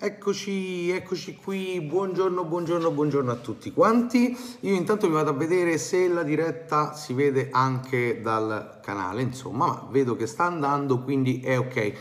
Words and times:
Eccoci, 0.00 0.90
eccoci 0.90 1.34
qui, 1.34 1.80
buongiorno, 1.80 2.44
buongiorno, 2.44 2.92
buongiorno 2.92 3.32
a 3.32 3.34
tutti 3.34 3.72
quanti. 3.72 4.38
Io 4.60 4.74
intanto 4.74 5.08
vi 5.08 5.12
vado 5.14 5.30
a 5.30 5.32
vedere 5.32 5.76
se 5.76 6.06
la 6.06 6.22
diretta 6.22 6.94
si 6.94 7.14
vede 7.14 7.48
anche 7.50 8.20
dal 8.22 8.78
canale, 8.80 9.22
insomma, 9.22 9.66
ma 9.66 9.88
vedo 9.90 10.14
che 10.14 10.28
sta 10.28 10.44
andando, 10.44 11.02
quindi 11.02 11.40
è 11.40 11.58
ok. 11.58 11.92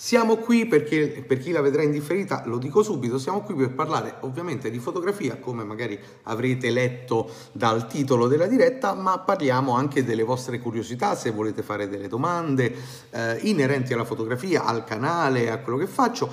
Siamo 0.00 0.36
qui 0.36 0.64
perché, 0.66 1.24
per 1.26 1.38
chi 1.38 1.50
la 1.50 1.60
vedrà 1.60 1.82
in 1.82 1.90
differita, 1.90 2.42
lo 2.46 2.58
dico 2.58 2.84
subito, 2.84 3.18
siamo 3.18 3.40
qui 3.40 3.54
per 3.54 3.72
parlare 3.72 4.18
ovviamente 4.20 4.70
di 4.70 4.78
fotografia, 4.78 5.38
come 5.38 5.64
magari 5.64 5.98
avrete 6.24 6.70
letto 6.70 7.28
dal 7.50 7.88
titolo 7.88 8.28
della 8.28 8.46
diretta, 8.46 8.94
ma 8.94 9.18
parliamo 9.18 9.72
anche 9.74 10.04
delle 10.04 10.22
vostre 10.22 10.60
curiosità, 10.60 11.16
se 11.16 11.32
volete 11.32 11.62
fare 11.62 11.88
delle 11.88 12.06
domande 12.06 12.72
eh, 13.10 13.38
inerenti 13.42 13.92
alla 13.92 14.04
fotografia, 14.04 14.64
al 14.64 14.84
canale, 14.84 15.50
a 15.50 15.58
quello 15.58 15.78
che 15.78 15.88
faccio 15.88 16.30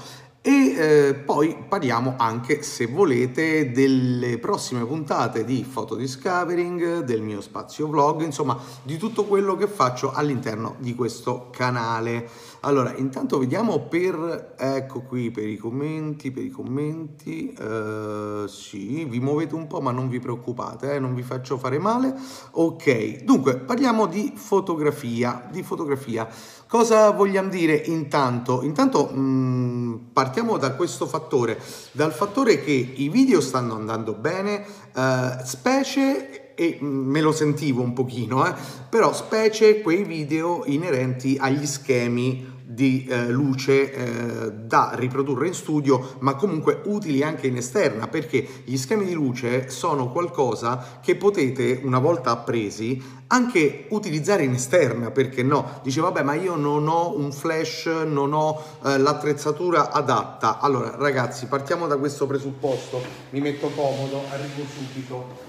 e 0.48 0.76
eh, 0.78 1.14
poi 1.16 1.58
parliamo 1.68 2.14
anche, 2.20 2.62
se 2.62 2.86
volete, 2.86 3.72
delle 3.72 4.38
prossime 4.38 4.86
puntate 4.86 5.44
di 5.44 5.66
Photodiscovering, 5.68 7.00
del 7.00 7.24
mio 7.24 7.42
spazio 7.42 7.88
vlog, 7.88 8.22
insomma, 8.22 8.56
di 8.84 8.98
tutto 8.98 9.26
quello 9.26 9.56
che 9.56 9.66
faccio 9.66 10.12
all'interno 10.12 10.76
di 10.78 10.94
questo 10.94 11.50
canale. 11.52 12.30
Allora, 12.60 12.96
intanto 12.96 13.40
vediamo 13.40 13.88
per, 13.88 14.54
ecco 14.56 15.02
qui, 15.02 15.32
per 15.32 15.48
i 15.48 15.58
commenti, 15.58 16.30
per 16.30 16.44
i 16.44 16.52
commenti, 16.52 17.52
eh, 17.52 18.44
sì, 18.48 19.04
vi 19.06 19.20
muovete 19.20 19.56
un 19.56 19.66
po' 19.66 19.82
ma 19.82 19.90
non 19.90 20.10
vi 20.10 20.20
preoccupate, 20.20 20.94
eh, 20.94 21.00
non 21.00 21.16
vi 21.16 21.24
faccio 21.24 21.58
fare 21.58 21.80
male. 21.80 22.14
Ok, 22.52 23.24
dunque, 23.24 23.58
parliamo 23.58 24.06
di 24.06 24.32
fotografia, 24.36 25.48
di 25.52 25.64
fotografia. 25.64 26.28
Cosa 26.68 27.12
vogliamo 27.12 27.50
dire 27.50 27.76
intanto? 27.76 28.64
Intanto 28.64 29.06
mh, 29.06 29.20
mm, 29.20 29.94
partiamo 30.14 30.58
da 30.58 30.74
questo 30.74 31.06
fattore, 31.06 31.60
dal 31.92 32.12
fattore 32.12 32.64
che 32.64 32.72
i 32.72 33.08
video 33.10 33.40
stanno 33.40 33.76
andando 33.76 34.14
bene, 34.14 34.66
eh, 34.96 35.38
specie 35.44 36.56
e 36.56 36.80
mm, 36.82 37.10
me 37.10 37.22
lo 37.22 37.32
sentivo 37.32 37.84
un 37.84 37.94
pochino, 37.94 38.48
eh, 38.48 38.54
però 38.90 39.14
specie 39.14 39.82
quei 39.82 40.04
video 40.04 40.64
inerenti 40.66 41.38
agli 41.40 41.68
schemi 41.68 42.55
di 42.68 43.06
eh, 43.08 43.30
luce 43.30 43.92
eh, 43.92 44.52
da 44.52 44.92
riprodurre 44.96 45.48
in 45.48 45.54
studio 45.54 46.16
ma 46.20 46.34
comunque 46.34 46.82
utili 46.86 47.22
anche 47.22 47.46
in 47.46 47.58
esterna 47.58 48.08
perché 48.08 48.46
gli 48.64 48.76
schemi 48.76 49.06
di 49.06 49.14
luce 49.14 49.70
sono 49.70 50.12
qualcosa 50.12 51.00
che 51.00 51.16
potete 51.16 51.82
una 51.84 52.00
volta 52.00 52.32
appresi 52.32 53.00
anche 53.28 53.86
utilizzare 53.90 54.44
in 54.44 54.54
esterna 54.54 55.12
perché 55.12 55.44
no? 55.44 55.80
Dice 55.84 56.02
vabbè 56.02 56.24
ma 56.24 56.34
io 56.34 56.56
non 56.56 56.88
ho 56.88 57.16
un 57.18 57.32
flash 57.32 57.86
non 57.86 58.34
ho 58.34 58.64
eh, 58.84 58.98
l'attrezzatura 58.98 59.92
adatta. 59.92 60.60
Allora 60.60 60.96
ragazzi 60.98 61.46
partiamo 61.48 61.88
da 61.88 61.98
questo 61.98 62.28
presupposto. 62.28 63.02
Mi 63.32 63.42
metto 63.42 63.70
comodo 63.70 64.22
arrivo 64.30 64.64
subito. 64.68 65.40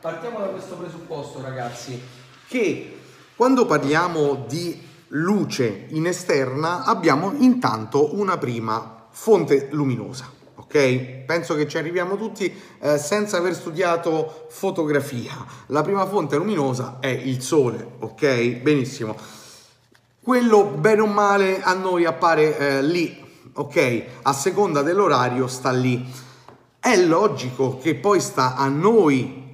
Partiamo 0.00 0.38
da 0.38 0.46
questo 0.46 0.76
presupposto 0.76 1.40
ragazzi 1.40 2.00
che 2.48 2.98
quando 3.34 3.66
parliamo 3.66 4.44
di 4.46 4.85
luce 5.08 5.86
in 5.90 6.06
esterna 6.06 6.84
abbiamo 6.84 7.32
intanto 7.38 8.14
una 8.16 8.38
prima 8.38 9.06
fonte 9.10 9.68
luminosa. 9.70 10.32
Ok? 10.56 11.24
Penso 11.26 11.54
che 11.54 11.68
ci 11.68 11.78
arriviamo 11.78 12.16
tutti 12.16 12.52
eh, 12.80 12.98
senza 12.98 13.36
aver 13.36 13.54
studiato 13.54 14.46
fotografia. 14.48 15.32
La 15.66 15.82
prima 15.82 16.06
fonte 16.06 16.36
luminosa 16.36 16.96
è 16.98 17.06
il 17.06 17.40
sole, 17.40 17.86
ok? 18.00 18.62
Benissimo. 18.62 19.16
Quello 20.20 20.64
bene 20.64 21.02
o 21.02 21.06
male 21.06 21.62
a 21.62 21.72
noi 21.74 22.04
appare 22.04 22.58
eh, 22.58 22.82
lì, 22.82 23.16
ok? 23.52 24.04
A 24.22 24.32
seconda 24.32 24.82
dell'orario 24.82 25.46
sta 25.46 25.70
lì. 25.70 26.04
È 26.80 26.96
logico 26.96 27.78
che 27.78 27.94
poi 27.94 28.20
sta 28.20 28.56
a 28.56 28.66
noi 28.68 29.44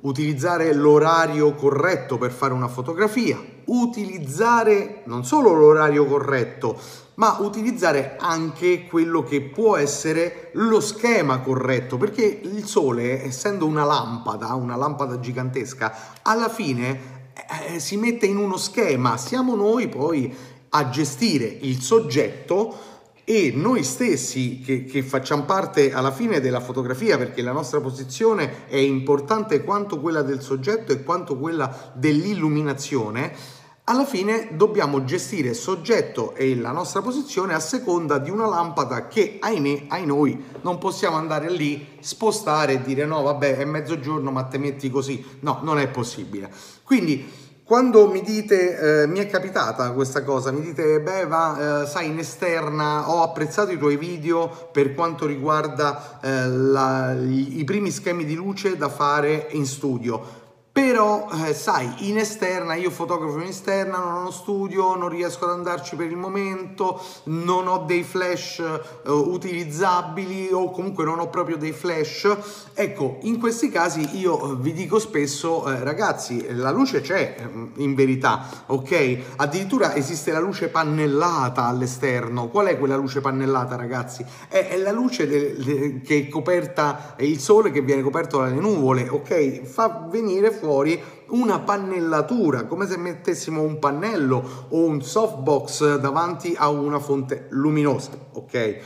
utilizzare 0.00 0.74
l'orario 0.74 1.54
corretto 1.54 2.18
per 2.18 2.32
fare 2.32 2.52
una 2.52 2.68
fotografia, 2.68 3.42
utilizzare 3.66 5.02
non 5.04 5.24
solo 5.24 5.52
l'orario 5.52 6.06
corretto, 6.06 6.78
ma 7.14 7.36
utilizzare 7.40 8.16
anche 8.18 8.86
quello 8.86 9.22
che 9.22 9.42
può 9.42 9.76
essere 9.76 10.50
lo 10.54 10.80
schema 10.80 11.40
corretto, 11.40 11.96
perché 11.96 12.24
il 12.24 12.64
sole, 12.64 13.22
essendo 13.22 13.66
una 13.66 13.84
lampada, 13.84 14.54
una 14.54 14.76
lampada 14.76 15.20
gigantesca, 15.20 16.20
alla 16.22 16.48
fine 16.48 17.32
eh, 17.68 17.78
si 17.78 17.96
mette 17.96 18.26
in 18.26 18.36
uno 18.36 18.56
schema, 18.56 19.16
siamo 19.16 19.54
noi 19.54 19.88
poi 19.88 20.34
a 20.70 20.88
gestire 20.88 21.44
il 21.44 21.80
soggetto 21.80 22.92
e 23.24 23.52
noi 23.54 23.82
stessi 23.82 24.60
che, 24.60 24.84
che, 24.84 25.02
facciamo 25.02 25.44
parte 25.44 25.92
alla 25.92 26.12
fine 26.12 26.40
della 26.40 26.60
fotografia 26.60 27.16
perché 27.16 27.40
la 27.40 27.52
nostra 27.52 27.80
posizione 27.80 28.66
è 28.66 28.76
importante 28.76 29.64
quanto 29.64 29.98
quella 29.98 30.22
del 30.22 30.42
soggetto 30.42 30.92
e 30.92 31.02
quanto 31.02 31.38
quella 31.38 31.92
dell'illuminazione, 31.94 33.62
alla 33.84 34.04
fine 34.04 34.50
dobbiamo 34.52 35.04
gestire 35.04 35.52
soggetto 35.52 36.34
e 36.34 36.56
la 36.56 36.70
nostra 36.70 37.02
posizione 37.02 37.52
a 37.54 37.60
seconda 37.60 38.18
di 38.18 38.30
una 38.30 38.46
lampada 38.46 39.08
che 39.08 39.38
ahimè, 39.40 39.84
ai 39.88 40.06
noi 40.06 40.42
non 40.62 40.78
possiamo 40.78 41.16
andare 41.16 41.50
lì, 41.50 41.96
spostare 42.00 42.74
e 42.74 42.82
dire 42.82 43.04
no 43.04 43.22
vabbè 43.22 43.56
è 43.56 43.64
mezzogiorno 43.64 44.30
ma 44.30 44.44
te 44.44 44.56
metti 44.58 44.90
così, 44.90 45.22
no 45.40 45.60
non 45.62 45.78
è 45.78 45.88
possibile. 45.88 46.50
Quindi 46.82 47.26
quando 47.64 48.08
mi 48.08 48.20
dite, 48.20 49.02
eh, 49.02 49.06
mi 49.06 49.20
è 49.20 49.26
capitata 49.26 49.90
questa 49.92 50.22
cosa, 50.22 50.52
mi 50.52 50.60
dite, 50.60 51.00
beh, 51.00 51.26
va, 51.26 51.82
eh, 51.82 51.86
sai, 51.86 52.08
in 52.08 52.18
esterna 52.18 53.10
ho 53.10 53.22
apprezzato 53.22 53.72
i 53.72 53.78
tuoi 53.78 53.96
video 53.96 54.68
per 54.70 54.94
quanto 54.94 55.24
riguarda 55.24 56.20
eh, 56.20 56.46
la, 56.46 57.14
i, 57.14 57.62
primi 57.64 57.90
schemi 57.90 58.26
di 58.26 58.34
luce 58.34 58.76
da 58.76 58.90
fare 58.90 59.46
in 59.52 59.64
studio 59.64 60.42
però 60.74 61.28
eh, 61.46 61.54
sai 61.54 62.08
in 62.08 62.18
esterna 62.18 62.74
io 62.74 62.90
fotografo 62.90 63.38
in 63.38 63.46
esterna 63.46 63.98
non 63.98 64.12
ho 64.14 64.20
uno 64.22 64.30
studio 64.32 64.96
non 64.96 65.08
riesco 65.08 65.44
ad 65.44 65.52
andarci 65.52 65.94
per 65.94 66.08
il 66.08 66.16
momento 66.16 67.00
non 67.26 67.68
ho 67.68 67.84
dei 67.86 68.02
flash 68.02 68.58
eh, 68.58 69.08
utilizzabili 69.08 70.48
o 70.50 70.72
comunque 70.72 71.04
non 71.04 71.20
ho 71.20 71.28
proprio 71.28 71.56
dei 71.58 71.70
flash. 71.70 72.36
Ecco 72.74 73.18
in 73.20 73.38
questi 73.38 73.68
casi 73.68 74.18
io 74.18 74.56
vi 74.56 74.72
dico 74.72 74.98
spesso 74.98 75.64
eh, 75.70 75.84
ragazzi 75.84 76.44
la 76.56 76.72
luce 76.72 77.02
c'è 77.02 77.36
mm, 77.40 77.66
in 77.76 77.94
verità 77.94 78.44
ok? 78.66 79.18
Addirittura 79.36 79.94
esiste 79.94 80.32
la 80.32 80.40
luce 80.40 80.66
pannellata 80.70 81.66
all'esterno. 81.66 82.48
Qual 82.48 82.66
è 82.66 82.76
quella 82.76 82.96
luce 82.96 83.20
pannellata 83.20 83.76
ragazzi? 83.76 84.26
È, 84.48 84.66
è 84.70 84.76
la 84.78 84.90
luce 84.90 85.28
de, 85.28 85.54
de, 85.56 86.00
che 86.00 86.18
è 86.18 86.28
coperta 86.28 87.14
è 87.14 87.22
il 87.22 87.38
sole 87.38 87.70
che 87.70 87.80
viene 87.80 88.02
coperto 88.02 88.38
dalle 88.38 88.58
nuvole 88.58 89.08
ok? 89.08 89.62
Fa 89.62 90.08
venire 90.10 90.50
fuori 90.50 90.62
fuori 90.64 90.98
una 91.28 91.60
pannellatura, 91.60 92.64
come 92.64 92.86
se 92.86 92.96
mettessimo 92.96 93.60
un 93.60 93.78
pannello 93.78 94.66
o 94.70 94.86
un 94.86 95.02
softbox 95.02 95.98
davanti 95.98 96.54
a 96.56 96.70
una 96.70 96.98
fonte 96.98 97.48
luminosa, 97.50 98.12
ok? 98.32 98.78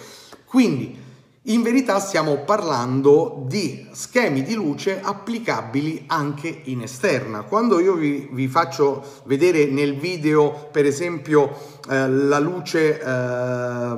Quindi 0.45 1.07
in 1.43 1.63
verità 1.63 2.01
stiamo 2.01 2.39
parlando 2.39 3.45
di 3.47 3.87
schemi 3.93 4.43
di 4.43 4.55
luce 4.55 5.01
applicabili 5.01 6.05
anche 6.09 6.63
in 6.65 6.83
esterna. 6.83 7.43
Quando 7.43 7.79
io 7.79 7.95
vi, 7.95 8.29
vi 8.33 8.49
faccio 8.49 9.05
vedere 9.25 9.67
nel 9.67 9.97
video, 9.97 10.69
per 10.73 10.85
esempio, 10.85 11.57
eh, 11.89 12.09
la 12.09 12.41
luce 12.41 13.01
eh, 13.01 13.97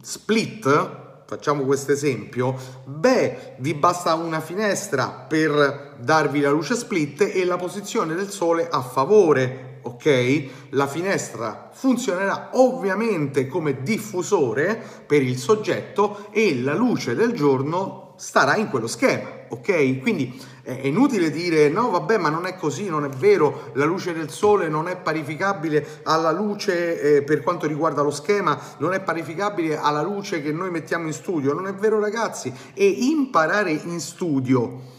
split, 0.00 1.02
facciamo 1.26 1.64
questo 1.64 1.92
esempio, 1.92 2.56
beh, 2.84 3.56
vi 3.58 3.74
basta 3.74 4.14
una 4.14 4.40
finestra 4.40 5.08
per 5.08 5.96
darvi 5.98 6.40
la 6.40 6.50
luce 6.50 6.74
split 6.74 7.20
e 7.32 7.44
la 7.44 7.56
posizione 7.56 8.14
del 8.14 8.30
sole 8.30 8.68
a 8.68 8.82
favore, 8.82 9.80
ok? 9.82 10.44
La 10.70 10.86
finestra 10.86 11.70
funzionerà 11.72 12.50
ovviamente 12.52 13.46
come 13.46 13.82
diffusore 13.82 14.80
per 15.06 15.22
il 15.22 15.38
soggetto 15.38 16.26
e 16.30 16.60
la 16.60 16.74
luce 16.74 17.14
del 17.14 17.32
giorno 17.32 18.14
starà 18.16 18.56
in 18.56 18.68
quello 18.68 18.86
schema, 18.86 19.33
ok? 19.48 20.00
Quindi 20.00 20.40
è 20.62 20.86
inutile 20.86 21.30
dire 21.30 21.68
no 21.68 21.90
vabbè 21.90 22.18
ma 22.18 22.30
non 22.30 22.46
è 22.46 22.56
così, 22.56 22.88
non 22.88 23.04
è 23.04 23.08
vero, 23.08 23.70
la 23.74 23.84
luce 23.84 24.12
del 24.12 24.30
sole 24.30 24.68
non 24.68 24.88
è 24.88 24.96
parificabile 24.96 26.00
alla 26.04 26.30
luce 26.30 27.16
eh, 27.16 27.22
per 27.22 27.42
quanto 27.42 27.66
riguarda 27.66 28.02
lo 28.02 28.10
schema, 28.10 28.58
non 28.78 28.94
è 28.94 29.00
parificabile 29.00 29.76
alla 29.78 30.02
luce 30.02 30.40
che 30.42 30.52
noi 30.52 30.70
mettiamo 30.70 31.06
in 31.06 31.12
studio, 31.12 31.52
non 31.52 31.66
è 31.66 31.74
vero 31.74 32.00
ragazzi 32.00 32.52
e 32.72 32.86
imparare 32.86 33.72
in 33.72 34.00
studio 34.00 34.92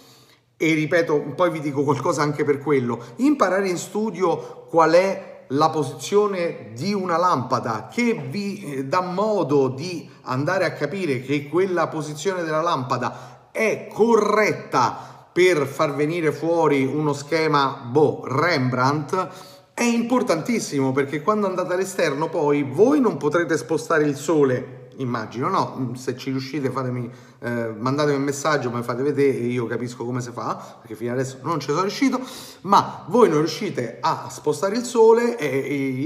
e 0.57 0.73
ripeto, 0.73 1.33
poi 1.35 1.49
vi 1.51 1.59
dico 1.59 1.83
qualcosa 1.83 2.21
anche 2.21 2.45
per 2.45 2.59
quello, 2.59 3.01
imparare 3.17 3.67
in 3.67 3.77
studio 3.77 4.65
qual 4.69 4.91
è 4.91 5.33
la 5.49 5.69
posizione 5.69 6.71
di 6.73 6.93
una 6.93 7.17
lampada 7.17 7.87
che 7.91 8.13
vi 8.29 8.63
eh, 8.63 8.85
dà 8.85 9.01
modo 9.01 9.67
di 9.67 10.09
andare 10.23 10.65
a 10.65 10.71
capire 10.71 11.21
che 11.21 11.47
quella 11.49 11.87
posizione 11.87 12.43
della 12.43 12.61
lampada 12.61 13.34
è 13.55 13.87
corretta 13.87 15.29
per 15.31 15.65
far 15.65 15.95
venire 15.95 16.33
fuori 16.33 16.83
uno 16.83 17.13
schema, 17.13 17.87
boh, 17.89 18.23
Rembrandt, 18.25 19.27
è 19.73 19.83
importantissimo 19.83 20.91
perché 20.91 21.21
quando 21.21 21.47
andate 21.47 21.73
all'esterno 21.73 22.27
poi 22.27 22.63
voi 22.63 22.99
non 22.99 23.15
potrete 23.15 23.57
spostare 23.57 24.03
il 24.03 24.15
sole 24.17 24.83
immagino, 24.97 25.49
no? 25.49 25.91
Se 25.95 26.15
ci 26.15 26.29
riuscite 26.31 26.69
fatemi, 26.69 27.09
eh, 27.39 27.73
mandatemi 27.77 28.17
un 28.17 28.23
messaggio, 28.23 28.71
mi 28.71 28.81
fate 28.83 29.03
vedere 29.03 29.37
io 29.37 29.65
capisco 29.67 30.05
come 30.05 30.21
si 30.21 30.31
fa, 30.31 30.77
perché 30.79 30.95
fino 30.95 31.11
adesso 31.11 31.39
non 31.41 31.59
ci 31.59 31.67
sono 31.67 31.81
riuscito, 31.81 32.19
ma 32.61 33.03
voi 33.07 33.29
non 33.29 33.39
riuscite 33.39 33.97
a 33.99 34.27
spostare 34.29 34.75
il 34.75 34.83
sole 34.83 35.37
e 35.37 35.47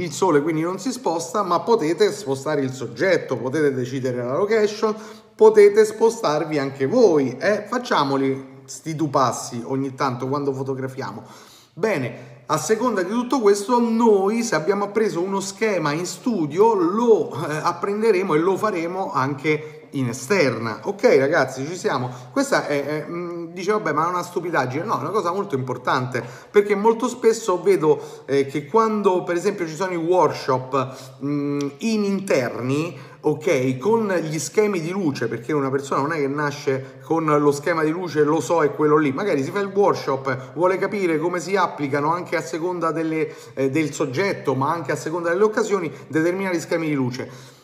il 0.02 0.12
sole 0.12 0.42
quindi 0.42 0.62
non 0.62 0.80
si 0.80 0.92
sposta, 0.92 1.44
ma 1.44 1.60
potete 1.60 2.12
spostare 2.12 2.62
il 2.62 2.72
soggetto, 2.72 3.38
potete 3.38 3.74
decidere 3.74 4.24
la 4.24 4.36
location, 4.36 4.96
potete 5.40 5.86
spostarvi 5.86 6.60
anche 6.60 6.86
voi, 6.86 7.38
eh? 7.38 7.64
facciamoli 7.66 8.64
sti 8.66 8.94
due 8.94 9.08
passi 9.08 9.64
ogni 9.64 9.96
tanto 9.96 10.28
quando 10.28 10.52
fotografiamo. 10.52 11.24
Bene, 11.72 12.42
a 12.48 12.58
seconda 12.58 13.04
di 13.04 13.10
tutto 13.10 13.40
questo, 13.40 13.80
noi 13.80 14.44
se 14.44 14.56
abbiamo 14.56 14.84
appreso 14.84 15.22
uno 15.22 15.40
schema 15.40 15.94
in 15.94 16.06
studio 16.06 16.74
lo 16.74 17.32
eh, 17.32 17.56
apprenderemo 17.56 18.34
e 18.34 18.40
lo 18.40 18.58
faremo 18.58 19.14
anche 19.14 19.88
in 19.92 20.10
esterna. 20.10 20.82
Ok 20.84 21.04
ragazzi, 21.18 21.66
ci 21.66 21.78
siamo. 21.78 22.10
Questa 22.32 22.68
è, 22.68 22.86
è 22.86 23.06
mm, 23.08 23.54
dice 23.54 23.72
vabbè 23.72 23.94
ma 23.94 24.06
è 24.06 24.10
una 24.10 24.24
stupidaggine. 24.24 24.84
No, 24.84 24.98
è 24.98 25.02
una 25.02 25.10
cosa 25.10 25.32
molto 25.32 25.56
importante 25.56 26.24
perché 26.52 26.76
molto 26.76 27.08
spesso 27.08 27.62
vedo 27.62 28.24
eh, 28.26 28.46
che 28.46 28.66
quando 28.66 29.24
per 29.24 29.36
esempio 29.36 29.66
ci 29.66 29.76
sono 29.76 29.94
i 29.94 29.98
workshop 29.98 31.20
mh, 31.20 31.28
mm, 31.28 31.60
in 31.80 32.04
interni 32.04 32.98
ok, 33.22 33.78
con 33.78 34.08
gli 34.08 34.40
schemi 34.40 34.80
di 34.80 34.92
luce, 34.92 35.28
perché 35.28 35.52
una 35.52 35.70
persona 35.70 36.02
non 36.02 36.14
è 36.14 36.18
che 36.18 36.28
nasce 36.28 37.00
con 37.04 37.26
lo 37.26 37.52
schema 37.52 37.84
di 37.84 37.90
luce, 37.90 38.24
lo 38.24 38.40
so, 38.40 38.64
è 38.64 38.74
quello 38.74 38.98
lì, 38.98 39.12
magari 39.12 39.44
si 39.44 39.52
fa 39.52 39.60
il 39.60 39.72
workshop, 39.74 40.54
vuole 40.54 40.78
capire 40.78 41.18
come 41.18 41.40
si 41.40 41.56
applicano 41.56 42.14
anche 42.14 42.36
a 42.38 42.42
seconda 42.42 42.92
delle, 42.92 43.34
eh, 43.54 43.70
del 43.70 43.92
soggetto, 43.92 44.56
ma 44.56 44.72
anche 44.72 44.92
a 44.92 44.96
seconda 44.96 45.30
delle 45.30 45.44
occasioni, 45.44 45.92
determinati 46.08 46.60
schemi 46.60 46.88
di 46.88 46.94
luce. 46.94 47.58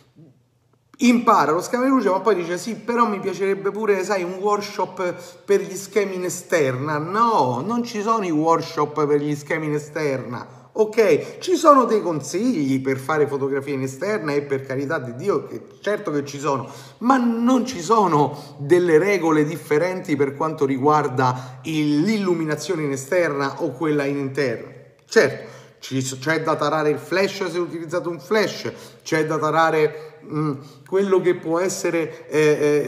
Impara 0.99 1.51
lo 1.51 1.61
schema 1.61 1.83
di 1.83 1.89
luce 1.89 2.09
ma 2.09 2.21
poi 2.21 2.35
dice 2.35 2.57
sì 2.57 2.75
però 2.75 3.05
mi 3.05 3.19
piacerebbe 3.19 3.69
pure 3.69 4.01
sai 4.05 4.23
un 4.23 4.35
workshop 4.35 5.43
per 5.43 5.59
gli 5.59 5.75
schemi 5.75 6.15
in 6.15 6.23
esterna. 6.23 6.97
No 6.97 7.61
non 7.65 7.83
ci 7.83 8.01
sono 8.01 8.25
i 8.25 8.31
workshop 8.31 9.05
per 9.05 9.19
gli 9.19 9.35
schemi 9.35 9.65
in 9.65 9.73
esterna 9.73 10.64
Ok, 10.77 11.37
ci 11.37 11.55
sono 11.55 11.85
dei 11.85 12.01
consigli 12.01 12.81
per 12.81 12.97
fare 12.97 13.27
fotografia 13.27 13.73
in 13.73 13.83
esterna 13.83 14.33
e 14.33 14.41
per 14.41 14.65
carità 14.65 14.99
di 14.99 15.15
Dio, 15.15 15.45
che 15.45 15.61
certo 15.79 16.11
che 16.11 16.25
ci 16.25 16.37
sono, 16.37 16.69
ma 16.97 17.15
non 17.15 17.65
ci 17.65 17.79
sono 17.81 18.57
delle 18.57 18.97
regole 18.97 19.45
differenti 19.45 20.17
per 20.17 20.35
quanto 20.35 20.65
riguarda 20.65 21.59
l'illuminazione 21.63 22.83
in 22.83 22.91
esterna 22.91 23.61
o 23.61 23.71
quella 23.71 24.03
in 24.03 24.17
interna. 24.17 24.69
Certo, 25.07 25.47
c'è 25.79 26.43
da 26.43 26.57
tarare 26.57 26.89
il 26.89 26.99
flash 26.99 27.49
se 27.49 27.57
utilizzato 27.57 28.09
un 28.09 28.19
flash, 28.19 28.69
c'è 29.01 29.25
da 29.25 29.37
tarare 29.37 30.14
mm, 30.31 30.53
quello 30.87 31.21
che 31.21 31.35
può 31.35 31.59
essere 31.59 32.27
eh, 32.27 32.85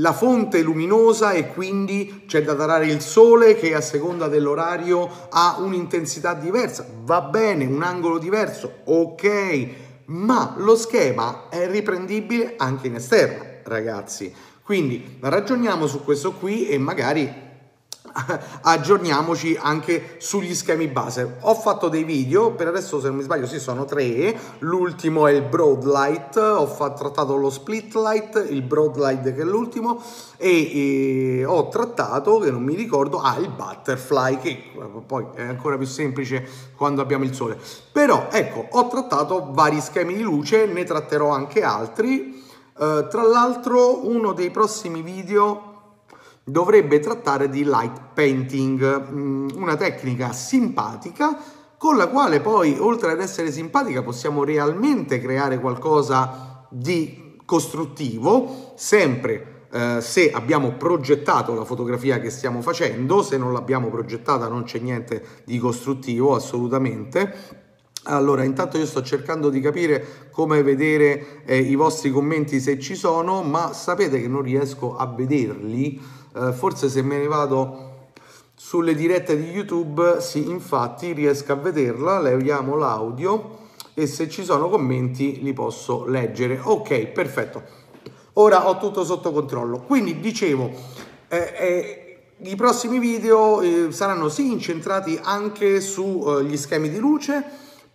la 0.00 0.12
fonte 0.12 0.62
luminosa 0.62 1.32
e 1.32 1.52
quindi 1.52 2.24
c'è 2.26 2.42
da 2.42 2.54
tarare 2.54 2.86
il 2.86 3.00
sole 3.00 3.54
che 3.54 3.74
a 3.74 3.80
seconda 3.80 4.28
dell'orario 4.28 5.08
ha 5.30 5.56
un'intensità 5.60 6.34
diversa, 6.34 6.86
va 7.04 7.20
bene, 7.22 7.64
un 7.64 7.82
angolo 7.82 8.18
diverso, 8.18 8.80
ok, 8.84 9.68
ma 10.06 10.54
lo 10.58 10.76
schema 10.76 11.48
è 11.48 11.68
riprendibile 11.68 12.54
anche 12.56 12.86
in 12.86 12.96
esterno, 12.96 13.44
ragazzi. 13.64 14.32
Quindi 14.62 15.18
ragioniamo 15.20 15.86
su 15.86 16.02
questo 16.04 16.32
qui 16.32 16.68
e 16.68 16.78
magari 16.78 17.50
aggiorniamoci 18.62 19.58
anche 19.60 20.16
sugli 20.18 20.54
schemi 20.54 20.88
base. 20.88 21.36
Ho 21.40 21.54
fatto 21.54 21.88
dei 21.88 22.04
video, 22.04 22.52
per 22.52 22.66
adesso 22.68 23.00
se 23.00 23.08
non 23.08 23.16
mi 23.16 23.22
sbaglio 23.22 23.46
sì 23.46 23.58
sono 23.58 23.84
tre, 23.84 24.38
l'ultimo 24.58 25.26
è 25.26 25.32
il 25.32 25.42
broad 25.42 25.84
light, 25.84 26.36
ho 26.36 26.66
fatto, 26.66 27.00
trattato 27.02 27.36
lo 27.36 27.50
split 27.50 27.94
light, 27.94 28.46
il 28.50 28.62
broad 28.62 28.96
light 28.96 29.22
che 29.34 29.42
è 29.42 29.44
l'ultimo 29.44 30.02
e, 30.36 31.38
e, 31.40 31.44
ho 31.44 31.68
trattato, 31.68 32.38
che 32.38 32.50
non 32.50 32.62
mi 32.62 32.74
ricordo, 32.74 33.20
ah 33.20 33.38
il 33.38 33.50
butterfly 33.50 34.38
che 34.38 34.62
poi 35.06 35.26
è 35.34 35.42
ancora 35.42 35.76
più 35.76 35.86
semplice 35.86 36.46
quando 36.76 37.00
abbiamo 37.00 37.24
il 37.24 37.34
sole. 37.34 37.58
Però 37.92 38.28
ecco, 38.30 38.66
ho 38.68 38.88
trattato 38.88 39.50
vari 39.52 39.80
schemi 39.80 40.14
di 40.14 40.22
luce, 40.22 40.66
ne 40.66 40.84
tratterò 40.84 41.28
anche 41.28 41.62
altri. 41.62 42.40
Uh, 42.74 43.06
tra 43.06 43.22
l'altro 43.22 44.08
uno 44.08 44.32
dei 44.32 44.50
prossimi 44.50 45.02
video 45.02 45.71
dovrebbe 46.44 46.98
trattare 46.98 47.48
di 47.48 47.64
light 47.64 48.00
painting, 48.14 49.10
mm, 49.10 49.48
una 49.54 49.76
tecnica 49.76 50.32
simpatica 50.32 51.38
con 51.76 51.96
la 51.96 52.08
quale 52.08 52.40
poi, 52.40 52.76
oltre 52.78 53.10
ad 53.10 53.20
essere 53.20 53.50
simpatica, 53.50 54.02
possiamo 54.02 54.44
realmente 54.44 55.20
creare 55.20 55.58
qualcosa 55.58 56.66
di 56.70 57.38
costruttivo, 57.44 58.72
sempre 58.76 59.66
eh, 59.72 60.00
se 60.00 60.30
abbiamo 60.30 60.72
progettato 60.72 61.54
la 61.54 61.64
fotografia 61.64 62.20
che 62.20 62.30
stiamo 62.30 62.60
facendo, 62.60 63.22
se 63.22 63.36
non 63.36 63.52
l'abbiamo 63.52 63.88
progettata 63.88 64.46
non 64.46 64.64
c'è 64.64 64.78
niente 64.78 65.24
di 65.44 65.58
costruttivo 65.58 66.34
assolutamente. 66.34 67.60
Allora, 68.04 68.42
intanto 68.44 68.78
io 68.78 68.86
sto 68.86 69.02
cercando 69.02 69.48
di 69.48 69.60
capire 69.60 70.28
come 70.30 70.62
vedere 70.62 71.44
eh, 71.44 71.58
i 71.58 71.74
vostri 71.74 72.10
commenti 72.10 72.60
se 72.60 72.78
ci 72.78 72.94
sono, 72.94 73.42
ma 73.42 73.72
sapete 73.72 74.20
che 74.20 74.28
non 74.28 74.42
riesco 74.42 74.96
a 74.96 75.06
vederli 75.06 76.00
eh, 76.34 76.52
forse 76.52 76.88
se 76.88 77.02
me 77.02 77.18
ne 77.18 77.26
vado 77.26 77.90
sulle 78.54 78.94
dirette 78.94 79.36
di 79.36 79.50
YouTube, 79.50 80.20
sì, 80.20 80.48
infatti 80.48 81.12
riesco 81.12 81.52
a 81.52 81.56
vederla, 81.56 82.20
leviamo 82.20 82.76
l'audio 82.76 83.58
e 83.94 84.06
se 84.06 84.28
ci 84.28 84.44
sono 84.44 84.68
commenti 84.68 85.42
li 85.42 85.52
posso 85.52 86.06
leggere. 86.06 86.60
Ok, 86.62 87.06
perfetto. 87.06 87.62
Ora 88.34 88.68
ho 88.68 88.78
tutto 88.78 89.04
sotto 89.04 89.32
controllo. 89.32 89.80
Quindi 89.80 90.20
dicevo, 90.20 90.70
eh, 91.28 91.54
eh, 91.58 92.16
i 92.38 92.56
prossimi 92.56 92.98
video 92.98 93.60
eh, 93.60 93.88
saranno 93.90 94.28
sì 94.28 94.50
incentrati 94.50 95.18
anche 95.22 95.80
sugli 95.80 96.52
eh, 96.52 96.56
schemi 96.56 96.88
di 96.88 96.98
luce, 96.98 97.44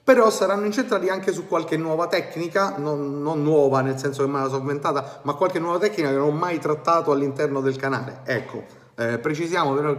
però 0.07 0.29
saranno 0.29 0.63
incentrati 0.63 1.09
anche 1.09 1.33
su 1.33 1.47
qualche 1.47 1.75
nuova 1.75 2.07
tecnica, 2.07 2.75
non, 2.77 3.21
non, 3.21 3.43
nuova 3.43 3.81
nel 3.81 3.97
senso 3.97 4.23
che 4.23 4.31
me 4.31 4.39
la 4.39 4.47
sono 4.47 4.61
inventata, 4.61 5.19
ma 5.23 5.33
qualche 5.33 5.59
nuova 5.59 5.79
tecnica 5.79 6.07
che 6.07 6.15
non 6.15 6.29
ho 6.29 6.31
mai 6.31 6.59
trattato 6.59 7.11
all'interno 7.11 7.59
del 7.59 7.75
canale. 7.75 8.21
Ecco, 8.23 8.63
eh, 8.95 9.19
precisiamo, 9.19 9.73
però 9.73 9.97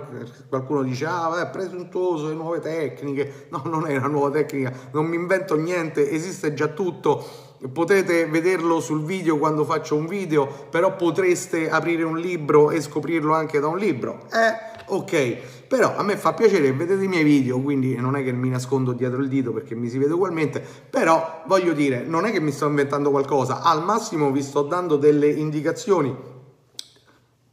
qualcuno 0.48 0.82
dice, 0.82 1.04
ah, 1.04 1.38
è 1.42 1.50
presuntuoso, 1.50 2.28
le 2.28 2.32
nuove 2.32 2.60
tecniche. 2.60 3.48
No, 3.50 3.60
non 3.66 3.86
è 3.86 3.98
una 3.98 4.06
nuova 4.06 4.30
tecnica, 4.30 4.72
non 4.92 5.04
mi 5.04 5.16
invento 5.16 5.56
niente, 5.56 6.10
esiste 6.10 6.54
già 6.54 6.68
tutto. 6.68 7.47
Potete 7.72 8.26
vederlo 8.26 8.78
sul 8.78 9.02
video 9.02 9.36
quando 9.36 9.64
faccio 9.64 9.96
un 9.96 10.06
video, 10.06 10.46
però 10.70 10.94
potreste 10.94 11.68
aprire 11.68 12.04
un 12.04 12.16
libro 12.16 12.70
e 12.70 12.80
scoprirlo 12.80 13.34
anche 13.34 13.58
da 13.58 13.66
un 13.66 13.78
libro. 13.78 14.26
Eh, 14.32 14.84
ok, 14.86 15.66
però 15.66 15.96
a 15.96 16.04
me 16.04 16.16
fa 16.16 16.34
piacere 16.34 16.72
vedete 16.72 17.02
i 17.02 17.08
miei 17.08 17.24
video, 17.24 17.60
quindi 17.60 17.96
non 17.96 18.14
è 18.14 18.22
che 18.22 18.32
mi 18.32 18.48
nascondo 18.48 18.92
dietro 18.92 19.20
il 19.20 19.28
dito 19.28 19.52
perché 19.52 19.74
mi 19.74 19.88
si 19.88 19.98
vede 19.98 20.12
ugualmente, 20.12 20.64
però 20.88 21.42
voglio 21.46 21.72
dire, 21.72 22.04
non 22.04 22.26
è 22.26 22.30
che 22.30 22.40
mi 22.40 22.52
sto 22.52 22.66
inventando 22.66 23.10
qualcosa, 23.10 23.60
al 23.62 23.82
massimo 23.82 24.30
vi 24.30 24.42
sto 24.42 24.62
dando 24.62 24.96
delle 24.96 25.28
indicazioni 25.28 26.36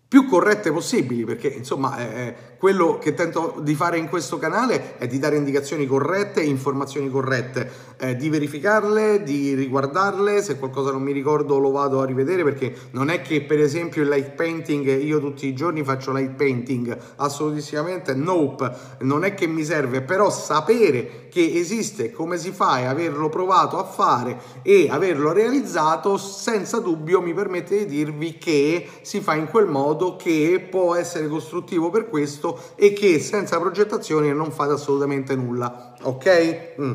più 0.07 0.27
corrette 0.27 0.71
possibili, 0.71 1.25
perché 1.25 1.47
insomma 1.47 1.97
eh, 1.97 2.35
quello 2.59 2.99
che 2.99 3.15
tento 3.15 3.55
di 3.61 3.73
fare 3.73 3.97
in 3.97 4.07
questo 4.07 4.37
canale 4.37 4.97
è 4.97 5.07
di 5.07 5.17
dare 5.17 5.35
indicazioni 5.35 5.87
corrette, 5.87 6.41
informazioni 6.41 7.09
corrette, 7.09 7.69
eh, 7.97 8.15
di 8.15 8.29
verificarle, 8.29 9.23
di 9.23 9.55
riguardarle, 9.55 10.43
se 10.43 10.59
qualcosa 10.59 10.91
non 10.91 11.01
mi 11.01 11.11
ricordo 11.11 11.57
lo 11.57 11.71
vado 11.71 12.01
a 12.01 12.05
rivedere 12.05 12.43
perché 12.43 12.73
non 12.91 13.09
è 13.09 13.21
che 13.21 13.41
per 13.41 13.59
esempio 13.59 14.03
il 14.03 14.09
light 14.09 14.35
painting 14.35 14.85
io 15.01 15.19
tutti 15.19 15.47
i 15.47 15.55
giorni 15.55 15.83
faccio 15.83 16.13
light 16.13 16.35
painting, 16.35 16.95
assolutissimamente 17.15 18.13
nope, 18.13 18.71
non 18.99 19.23
è 19.23 19.33
che 19.33 19.47
mi 19.47 19.63
serve, 19.63 20.01
però 20.01 20.29
sapere 20.29 21.27
che 21.29 21.51
esiste, 21.53 22.11
come 22.11 22.37
si 22.37 22.51
fa 22.51 22.79
e 22.79 22.85
averlo 22.85 23.27
provato 23.27 23.79
a 23.79 23.83
fare 23.83 24.39
e 24.61 24.87
averlo 24.89 25.33
realizzato 25.33 26.17
senza 26.17 26.79
dubbio 26.79 27.21
mi 27.21 27.33
permette 27.33 27.85
di 27.85 27.97
dirvi 27.97 28.37
che 28.37 28.87
si 29.01 29.19
fa 29.19 29.35
in 29.35 29.47
quel 29.47 29.67
modo 29.67 29.94
che 30.17 30.67
può 30.69 30.95
essere 30.95 31.27
costruttivo 31.27 31.89
per 31.89 32.09
questo 32.09 32.59
e 32.75 32.93
che 32.93 33.19
senza 33.19 33.59
progettazione 33.59 34.33
non 34.33 34.51
fate 34.51 34.73
assolutamente 34.73 35.35
nulla, 35.35 35.95
ok? 36.01 36.73
Mm. 36.79 36.93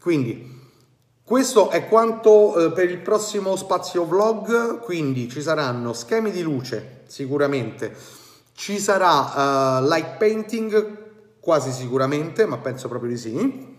Quindi 0.00 0.56
questo 1.28 1.68
è 1.68 1.86
quanto 1.86 2.56
eh, 2.56 2.72
per 2.72 2.90
il 2.90 3.00
prossimo 3.00 3.54
spazio 3.54 4.06
vlog, 4.06 4.80
quindi 4.80 5.28
ci 5.28 5.42
saranno 5.42 5.92
schemi 5.92 6.30
di 6.30 6.40
luce 6.40 7.02
sicuramente, 7.06 7.94
ci 8.54 8.78
sarà 8.78 9.80
uh, 9.80 9.86
light 9.86 10.16
painting 10.16 10.96
quasi 11.38 11.70
sicuramente, 11.70 12.46
ma 12.46 12.56
penso 12.56 12.88
proprio 12.88 13.10
di 13.10 13.18
sì. 13.18 13.76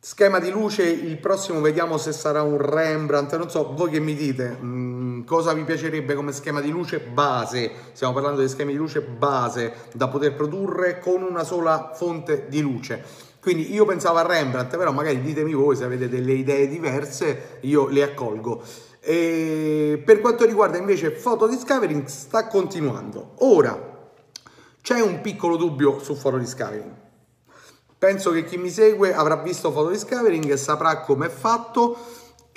Schema 0.00 0.38
di 0.38 0.50
luce, 0.50 0.84
il 0.84 1.18
prossimo 1.18 1.60
vediamo 1.60 1.98
se 1.98 2.12
sarà 2.12 2.42
un 2.42 2.56
Rembrandt, 2.56 3.36
non 3.36 3.50
so, 3.50 3.74
voi 3.74 3.90
che 3.90 4.00
mi 4.00 4.14
dite, 4.14 4.56
mm, 4.58 4.97
cosa 5.24 5.52
vi 5.52 5.64
piacerebbe 5.64 6.14
come 6.14 6.32
schema 6.32 6.60
di 6.60 6.70
luce 6.70 7.00
base, 7.00 7.70
stiamo 7.92 8.12
parlando 8.12 8.40
di 8.40 8.48
schemi 8.48 8.72
di 8.72 8.78
luce 8.78 9.00
base 9.00 9.72
da 9.94 10.08
poter 10.08 10.34
produrre 10.34 10.98
con 10.98 11.22
una 11.22 11.44
sola 11.44 11.92
fonte 11.94 12.46
di 12.48 12.60
luce. 12.60 13.02
Quindi 13.40 13.72
io 13.72 13.84
pensavo 13.84 14.18
a 14.18 14.26
Rembrandt, 14.26 14.76
però 14.76 14.92
magari 14.92 15.20
ditemi 15.20 15.54
voi 15.54 15.76
se 15.76 15.84
avete 15.84 16.08
delle 16.08 16.32
idee 16.32 16.68
diverse, 16.68 17.58
io 17.60 17.88
le 17.88 18.02
accolgo. 18.02 18.62
E 19.00 20.02
per 20.04 20.20
quanto 20.20 20.44
riguarda 20.44 20.76
invece 20.76 21.12
Photo 21.12 21.46
Discovering 21.46 22.04
sta 22.06 22.46
continuando. 22.46 23.34
Ora, 23.38 24.10
c'è 24.82 25.00
un 25.00 25.20
piccolo 25.20 25.56
dubbio 25.56 26.00
su 26.00 26.16
Photo 26.18 26.36
Discovering. 26.36 26.92
Penso 27.96 28.30
che 28.30 28.44
chi 28.44 28.58
mi 28.58 28.70
segue 28.70 29.14
avrà 29.14 29.36
visto 29.36 29.72
Photo 29.72 29.90
Discovering 29.90 30.50
e 30.50 30.56
saprà 30.56 31.00
come 31.00 31.26
è 31.26 31.30
fatto 31.30 31.96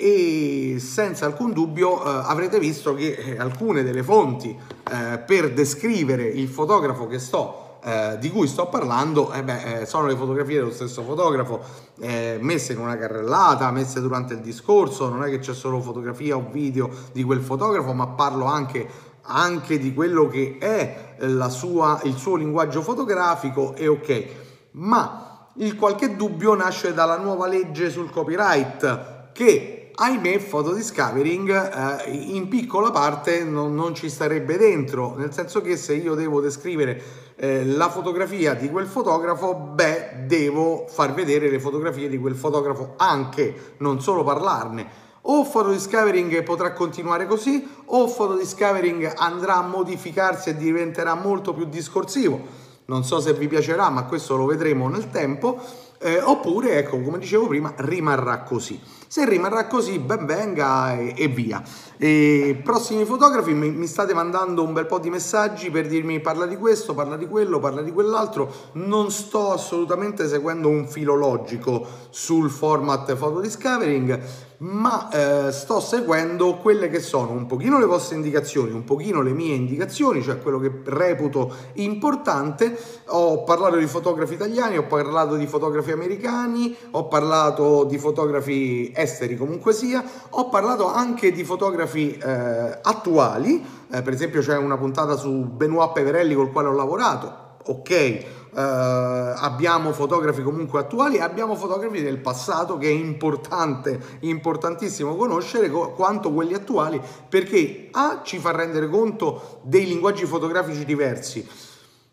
e 0.02 0.80
senza 0.80 1.26
alcun 1.26 1.52
dubbio 1.52 2.04
eh, 2.04 2.22
avrete 2.24 2.58
visto 2.58 2.92
che 2.92 3.12
eh, 3.12 3.38
alcune 3.38 3.84
delle 3.84 4.02
fonti 4.02 4.50
eh, 4.90 5.18
per 5.18 5.52
descrivere 5.52 6.24
il 6.24 6.48
fotografo 6.48 7.06
che 7.06 7.20
sto 7.20 7.78
eh, 7.84 8.16
di 8.18 8.28
cui 8.28 8.48
sto 8.48 8.66
parlando 8.66 9.32
eh 9.32 9.44
beh, 9.44 9.80
eh, 9.80 9.86
sono 9.86 10.06
le 10.06 10.16
fotografie 10.16 10.58
dello 10.58 10.72
stesso 10.72 11.02
fotografo 11.02 11.60
eh, 12.00 12.36
messe 12.40 12.72
in 12.72 12.80
una 12.80 12.96
carrellata, 12.96 13.70
messe 13.70 14.00
durante 14.00 14.34
il 14.34 14.40
discorso, 14.40 15.08
non 15.08 15.22
è 15.22 15.30
che 15.30 15.38
c'è 15.38 15.54
solo 15.54 15.80
fotografia 15.80 16.36
o 16.36 16.48
video 16.50 16.90
di 17.12 17.22
quel 17.22 17.40
fotografo, 17.40 17.92
ma 17.92 18.08
parlo 18.08 18.46
anche, 18.46 18.88
anche 19.22 19.78
di 19.78 19.94
quello 19.94 20.26
che 20.26 20.56
è 20.58 21.16
sua, 21.48 22.00
il 22.04 22.16
suo 22.16 22.34
linguaggio 22.34 22.82
fotografico 22.82 23.74
e 23.76 23.86
ok, 23.86 24.26
ma 24.72 25.48
il 25.56 25.76
qualche 25.76 26.16
dubbio 26.16 26.54
nasce 26.54 26.92
dalla 26.92 27.18
nuova 27.18 27.46
legge 27.46 27.88
sul 27.88 28.10
copyright 28.10 29.30
che 29.32 29.81
ahimè 30.02 30.38
Photodiscovering 30.38 32.00
eh, 32.02 32.10
in 32.10 32.48
piccola 32.48 32.90
parte 32.90 33.44
non, 33.44 33.72
non, 33.72 33.94
ci 33.94 34.10
starebbe 34.10 34.56
dentro, 34.56 35.14
nel 35.16 35.32
senso 35.32 35.60
che 35.60 35.76
se 35.76 35.94
io 35.94 36.16
devo 36.16 36.40
descrivere 36.40 37.00
eh, 37.36 37.64
la 37.64 37.88
fotografia 37.88 38.54
di 38.54 38.68
quel 38.68 38.86
fotografo, 38.86 39.54
beh, 39.54 40.24
devo 40.26 40.86
far 40.88 41.14
vedere 41.14 41.48
le 41.48 41.60
fotografie 41.60 42.08
di 42.08 42.18
quel 42.18 42.34
fotografo 42.34 42.94
anche, 42.96 43.74
non 43.78 44.00
solo 44.00 44.24
parlarne. 44.24 45.00
O 45.24 45.44
Photodiscovering 45.44 46.42
potrà 46.42 46.72
continuare 46.72 47.28
così, 47.28 47.64
o 47.84 48.08
Photodiscovering 48.08 49.12
andrà 49.14 49.58
a 49.58 49.62
modificarsi 49.62 50.48
e 50.48 50.56
diventerà 50.56 51.14
molto 51.14 51.54
più 51.54 51.66
discorsivo. 51.66 52.40
Non 52.86 53.04
so 53.04 53.20
se 53.20 53.32
vi 53.34 53.46
piacerà, 53.46 53.88
ma 53.88 54.02
questo 54.06 54.36
lo 54.36 54.46
vedremo 54.46 54.88
nel 54.88 55.10
tempo 55.10 55.60
eh, 56.02 56.20
oppure, 56.20 56.78
ecco, 56.78 57.00
come 57.00 57.18
dicevo 57.18 57.46
prima, 57.46 57.72
rimarrà 57.76 58.40
così. 58.40 58.80
Se 59.12 59.28
rimarrà 59.28 59.66
così, 59.66 59.98
ben 59.98 60.24
venga 60.24 60.94
e, 60.94 61.12
e 61.14 61.28
via. 61.28 61.62
E 61.98 62.58
prossimi 62.64 63.04
fotografi 63.04 63.52
mi, 63.52 63.70
mi, 63.70 63.86
state 63.86 64.14
mandando 64.14 64.62
un 64.62 64.72
bel 64.72 64.86
po' 64.86 64.98
di 64.98 65.10
messaggi 65.10 65.70
per 65.70 65.86
dirmi 65.86 66.20
parla 66.20 66.46
di 66.46 66.56
questo, 66.56 66.94
parla 66.94 67.18
di 67.18 67.28
quello, 67.28 67.58
parla 67.58 67.82
di 67.82 67.92
quell'altro. 67.92 68.50
Non 68.72 69.10
sto 69.10 69.52
assolutamente 69.52 70.26
seguendo 70.28 70.70
un 70.70 70.88
filo 70.88 71.14
logico 71.14 71.86
sul 72.08 72.48
format 72.48 73.14
photo 73.14 73.40
discovering 73.40 74.50
ma 74.62 75.08
eh, 75.10 75.52
sto 75.52 75.80
seguendo 75.80 76.56
quelle 76.56 76.88
che 76.88 77.00
sono 77.00 77.32
un 77.32 77.46
pochino 77.46 77.78
le 77.78 77.86
vostre 77.86 78.16
indicazioni, 78.16 78.70
un 78.70 78.84
pochino 78.84 79.20
le 79.20 79.32
mie 79.32 79.54
indicazioni, 79.54 80.22
cioè 80.22 80.40
quello 80.40 80.58
che 80.60 80.70
reputo 80.84 81.52
importante. 81.74 82.76
Ho 83.06 83.42
parlato 83.42 83.76
di 83.76 83.86
fotografi 83.86 84.34
italiani, 84.34 84.78
ho 84.78 84.84
parlato 84.84 85.34
di 85.34 85.46
fotografi 85.46 85.90
americani, 85.90 86.74
ho 86.92 87.08
parlato 87.08 87.84
di 87.84 87.98
fotografi 87.98 88.92
esteri 89.02 89.36
comunque 89.36 89.72
sia, 89.72 90.02
ho 90.30 90.48
parlato 90.48 90.86
anche 90.86 91.32
di 91.32 91.44
fotografi 91.44 92.16
eh, 92.16 92.78
attuali, 92.82 93.64
eh, 93.90 94.02
per 94.02 94.12
esempio 94.12 94.40
c'è 94.40 94.56
una 94.56 94.76
puntata 94.76 95.16
su 95.16 95.30
Benoit 95.44 95.92
Peverelli 95.92 96.34
col 96.34 96.50
quale 96.50 96.68
ho 96.68 96.72
lavorato, 96.72 97.56
ok, 97.64 98.40
Uh, 98.52 99.32
abbiamo 99.34 99.94
fotografi 99.94 100.42
comunque 100.42 100.80
attuali 100.80 101.16
e 101.16 101.22
abbiamo 101.22 101.54
fotografi 101.54 102.02
del 102.02 102.18
passato 102.18 102.76
che 102.76 102.86
è 102.86 102.90
importante, 102.90 103.98
importantissimo 104.20 105.16
conoscere 105.16 105.70
quanto 105.70 106.30
quelli 106.30 106.52
attuali 106.52 107.00
perché 107.30 107.88
A 107.92 108.20
ci 108.22 108.36
fa 108.36 108.50
rendere 108.50 108.90
conto 108.90 109.60
dei 109.62 109.86
linguaggi 109.86 110.26
fotografici 110.26 110.84
diversi, 110.84 111.48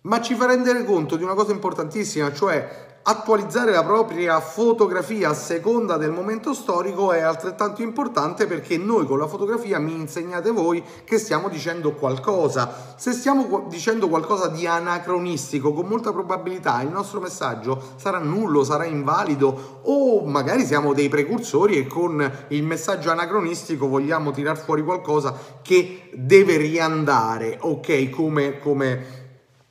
ma 0.01 0.22
ci 0.22 0.36
fa 0.36 0.46
rendere 0.46 0.86
conto 0.86 1.15
di 1.15 1.24
una 1.24 1.34
cosa 1.34 1.51
importantissima, 1.51 2.32
cioè 2.34 2.88
attualizzare 3.01 3.72
la 3.72 3.84
propria 3.84 4.39
fotografia 4.39 5.29
a 5.29 5.34
seconda 5.34 5.98
del 5.98 6.12
momento 6.12 6.53
storico 6.53 7.12
è 7.12 7.22
altrettanto 7.22 7.82
importante 7.82 8.46
perché 8.46 8.77
noi 8.77 9.06
con 9.06 9.18
la 9.18 9.25
fotografia 9.25 9.79
mi 9.79 9.94
insegnate 9.94 10.51
voi 10.51 10.84
che 11.06 11.18
stiamo 11.18 11.50
dicendo 11.50 11.94
qualcosa. 11.94 12.94
Se 12.98 13.13
stiamo 13.13 13.65
dicendo 13.68 14.10
qualcosa 14.10 14.50
di 14.50 14.68
anacronistico, 14.68 15.74
con 15.74 15.88
molta 15.88 16.12
probabilità 16.12 16.82
il 16.82 16.89
nostro 16.89 17.20
messaggio 17.20 17.82
sarà 17.96 18.20
nullo, 18.20 18.63
sarà 18.63 18.86
invalido 18.86 19.79
o 19.84 20.25
magari 20.25 20.65
siamo 20.65 20.94
dei 20.94 21.10
precursori 21.10 21.77
e 21.77 21.88
con 21.88 22.32
il 22.50 22.63
messaggio 22.63 23.10
anacronistico 23.10 23.88
vogliamo 23.88 24.32
tirar 24.32 24.58
fuori 24.58 24.84
qualcosa 24.84 25.36
che 25.62 26.12
deve 26.13 26.58
riandare, 26.58 27.58
ok, 27.60 28.10
come, 28.10 28.60
come 28.60 29.19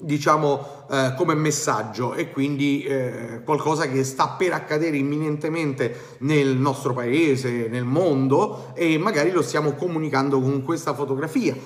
diciamo 0.01 0.87
eh, 0.91 1.15
come 1.17 1.35
messaggio 1.35 2.15
e 2.15 2.31
quindi 2.31 2.85
eh, 2.85 3.43
qualcosa 3.45 3.89
che 3.89 4.05
sta 4.05 4.29
per 4.39 4.53
accadere 4.53 4.97
imminentemente 4.97 6.17
nel 6.19 6.57
nostro 6.57 6.93
paese, 6.93 7.67
nel 7.69 7.85
mondo 7.85 8.73
e 8.75 8.97
magari 8.97 9.33
lo 9.33 9.43
stiamo 9.43 9.73
comunicando 9.73 10.41
con 10.41 10.63
questa 10.63 10.95
fotografia. 10.95 11.57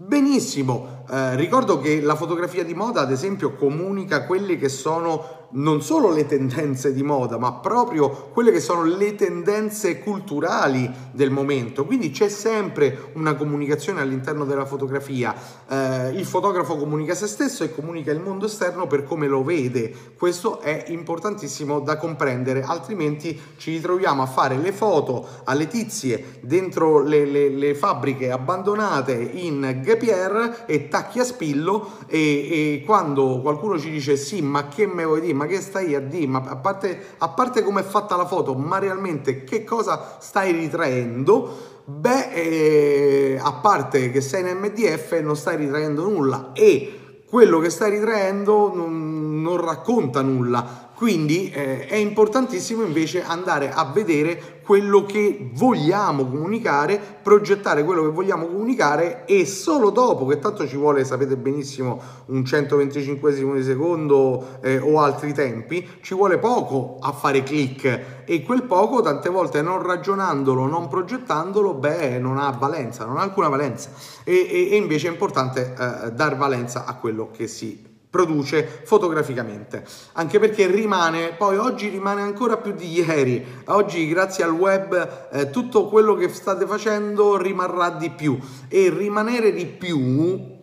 Benissimo, 0.00 1.04
eh, 1.10 1.34
ricordo 1.34 1.80
che 1.80 2.00
la 2.00 2.14
fotografia 2.14 2.62
di 2.62 2.72
moda 2.72 3.00
ad 3.00 3.10
esempio 3.10 3.54
comunica 3.54 4.26
quelle 4.26 4.56
che 4.56 4.68
sono 4.68 5.47
non 5.50 5.80
solo 5.80 6.10
le 6.10 6.26
tendenze 6.26 6.92
di 6.92 7.02
moda, 7.02 7.38
ma 7.38 7.52
proprio 7.52 8.28
quelle 8.32 8.52
che 8.52 8.60
sono 8.60 8.84
le 8.84 9.14
tendenze 9.14 10.00
culturali 10.00 10.90
del 11.12 11.30
momento. 11.30 11.86
Quindi 11.86 12.10
c'è 12.10 12.28
sempre 12.28 13.10
una 13.14 13.34
comunicazione 13.34 14.00
all'interno 14.00 14.44
della 14.44 14.66
fotografia. 14.66 15.34
Eh, 15.68 16.10
il 16.10 16.26
fotografo 16.26 16.76
comunica 16.76 17.14
se 17.14 17.26
stesso 17.26 17.64
e 17.64 17.74
comunica 17.74 18.10
il 18.10 18.20
mondo 18.20 18.46
esterno 18.46 18.86
per 18.86 19.04
come 19.04 19.26
lo 19.26 19.42
vede. 19.42 19.92
Questo 20.16 20.60
è 20.60 20.86
importantissimo 20.88 21.80
da 21.80 21.96
comprendere, 21.96 22.62
altrimenti 22.62 23.40
ci 23.56 23.72
ritroviamo 23.72 24.22
a 24.22 24.26
fare 24.26 24.56
le 24.56 24.72
foto 24.72 25.26
alle 25.44 25.66
tizie 25.66 26.38
dentro 26.40 27.02
le, 27.02 27.24
le, 27.24 27.48
le 27.48 27.74
fabbriche 27.74 28.30
abbandonate 28.30 29.14
in 29.14 29.80
Gapier 29.82 30.64
e 30.66 30.88
tacchi 30.88 31.20
a 31.20 31.24
spillo 31.24 31.90
e, 32.06 32.18
e 32.18 32.82
quando 32.84 33.40
qualcuno 33.40 33.78
ci 33.78 33.90
dice 33.90 34.16
sì, 34.16 34.42
ma 34.42 34.68
che 34.68 34.86
me 34.86 35.04
vuoi 35.04 35.20
dire? 35.20 35.36
Ma 35.38 35.46
che 35.46 35.60
stai 35.60 35.94
a 35.94 36.00
dire? 36.00 36.26
Ma 36.26 36.42
a 36.44 36.56
parte, 36.56 37.14
a 37.18 37.28
parte 37.28 37.62
come 37.62 37.82
è 37.82 37.84
fatta 37.84 38.16
la 38.16 38.26
foto, 38.26 38.54
ma 38.54 38.78
realmente 38.78 39.44
che 39.44 39.62
cosa 39.62 40.16
stai 40.18 40.50
ritraendo? 40.50 41.76
Beh, 41.84 42.32
eh, 42.32 43.38
a 43.40 43.52
parte 43.52 44.10
che 44.10 44.20
sei 44.20 44.42
in 44.42 44.58
MDF 44.58 45.20
non 45.20 45.36
stai 45.36 45.56
ritraendo 45.56 46.02
nulla 46.02 46.50
e 46.52 47.22
quello 47.28 47.60
che 47.60 47.70
stai 47.70 47.92
ritraendo 47.92 48.74
non, 48.74 49.40
non 49.40 49.56
racconta 49.64 50.20
nulla. 50.22 50.87
Quindi 50.98 51.48
eh, 51.52 51.86
è 51.86 51.94
importantissimo 51.94 52.82
invece 52.82 53.22
andare 53.22 53.70
a 53.70 53.84
vedere 53.84 54.58
quello 54.64 55.04
che 55.04 55.48
vogliamo 55.52 56.26
comunicare, 56.26 57.00
progettare 57.22 57.84
quello 57.84 58.02
che 58.02 58.08
vogliamo 58.08 58.48
comunicare 58.48 59.24
e 59.24 59.46
solo 59.46 59.90
dopo, 59.90 60.26
che 60.26 60.40
tanto 60.40 60.66
ci 60.66 60.74
vuole, 60.76 61.04
sapete 61.04 61.36
benissimo, 61.36 62.00
un 62.26 62.44
125 62.44 63.32
di 63.32 63.62
secondo 63.62 64.58
eh, 64.60 64.78
o 64.78 65.00
altri 65.00 65.32
tempi, 65.32 65.88
ci 66.00 66.14
vuole 66.14 66.38
poco 66.38 66.96
a 67.00 67.12
fare 67.12 67.44
click. 67.44 68.24
E 68.24 68.42
quel 68.42 68.64
poco 68.64 69.00
tante 69.00 69.28
volte 69.28 69.62
non 69.62 69.80
ragionandolo, 69.80 70.66
non 70.66 70.88
progettandolo, 70.88 71.74
beh, 71.74 72.18
non 72.18 72.38
ha 72.38 72.50
valenza, 72.50 73.04
non 73.04 73.18
ha 73.18 73.22
alcuna 73.22 73.46
valenza. 73.46 73.90
E, 74.24 74.34
e, 74.34 74.68
e 74.72 74.76
invece 74.76 75.06
è 75.06 75.12
importante 75.12 75.76
eh, 75.78 76.10
dar 76.10 76.36
valenza 76.36 76.86
a 76.86 76.94
quello 76.96 77.30
che 77.30 77.46
si 77.46 77.87
produce 78.10 78.82
fotograficamente. 78.84 79.84
Anche 80.12 80.38
perché 80.38 80.66
rimane 80.66 81.34
poi 81.36 81.56
oggi 81.56 81.88
rimane 81.88 82.22
ancora 82.22 82.56
più 82.56 82.72
di 82.72 82.90
ieri. 82.90 83.44
Oggi 83.66 84.08
grazie 84.08 84.44
al 84.44 84.52
web 84.52 85.28
eh, 85.32 85.50
tutto 85.50 85.88
quello 85.88 86.14
che 86.14 86.28
state 86.28 86.66
facendo 86.66 87.36
rimarrà 87.36 87.90
di 87.90 88.10
più. 88.10 88.38
E 88.68 88.90
rimanere 88.90 89.52
di 89.52 89.66
più 89.66 90.56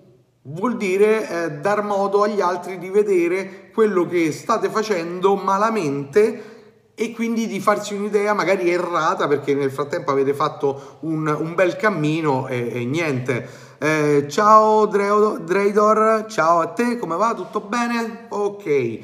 vuol 0.47 0.77
dire 0.77 1.27
eh, 1.27 1.51
dar 1.53 1.83
modo 1.83 2.23
agli 2.23 2.41
altri 2.41 2.77
di 2.77 2.89
vedere 2.89 3.71
quello 3.73 4.05
che 4.05 4.31
state 4.31 4.69
facendo 4.69 5.35
malamente 5.35 6.53
e 6.97 7.11
quindi 7.11 7.45
di 7.45 7.59
farsi 7.59 7.93
un'idea 7.93 8.33
magari 8.33 8.69
errata 8.71 9.27
perché 9.27 9.53
nel 9.53 9.71
frattempo 9.71 10.11
avete 10.11 10.33
fatto 10.33 10.97
un, 11.01 11.27
un 11.27 11.53
bel 11.53 11.75
cammino 11.75 12.47
e, 12.47 12.69
e 12.71 12.85
niente 12.85 13.47
eh, 13.77 14.25
ciao 14.29 14.86
Dreidor, 14.86 16.25
ciao 16.27 16.60
a 16.60 16.67
te, 16.67 16.98
come 16.98 17.15
va? 17.15 17.34
Tutto 17.34 17.62
bene? 17.62 18.27
Ok. 18.29 19.00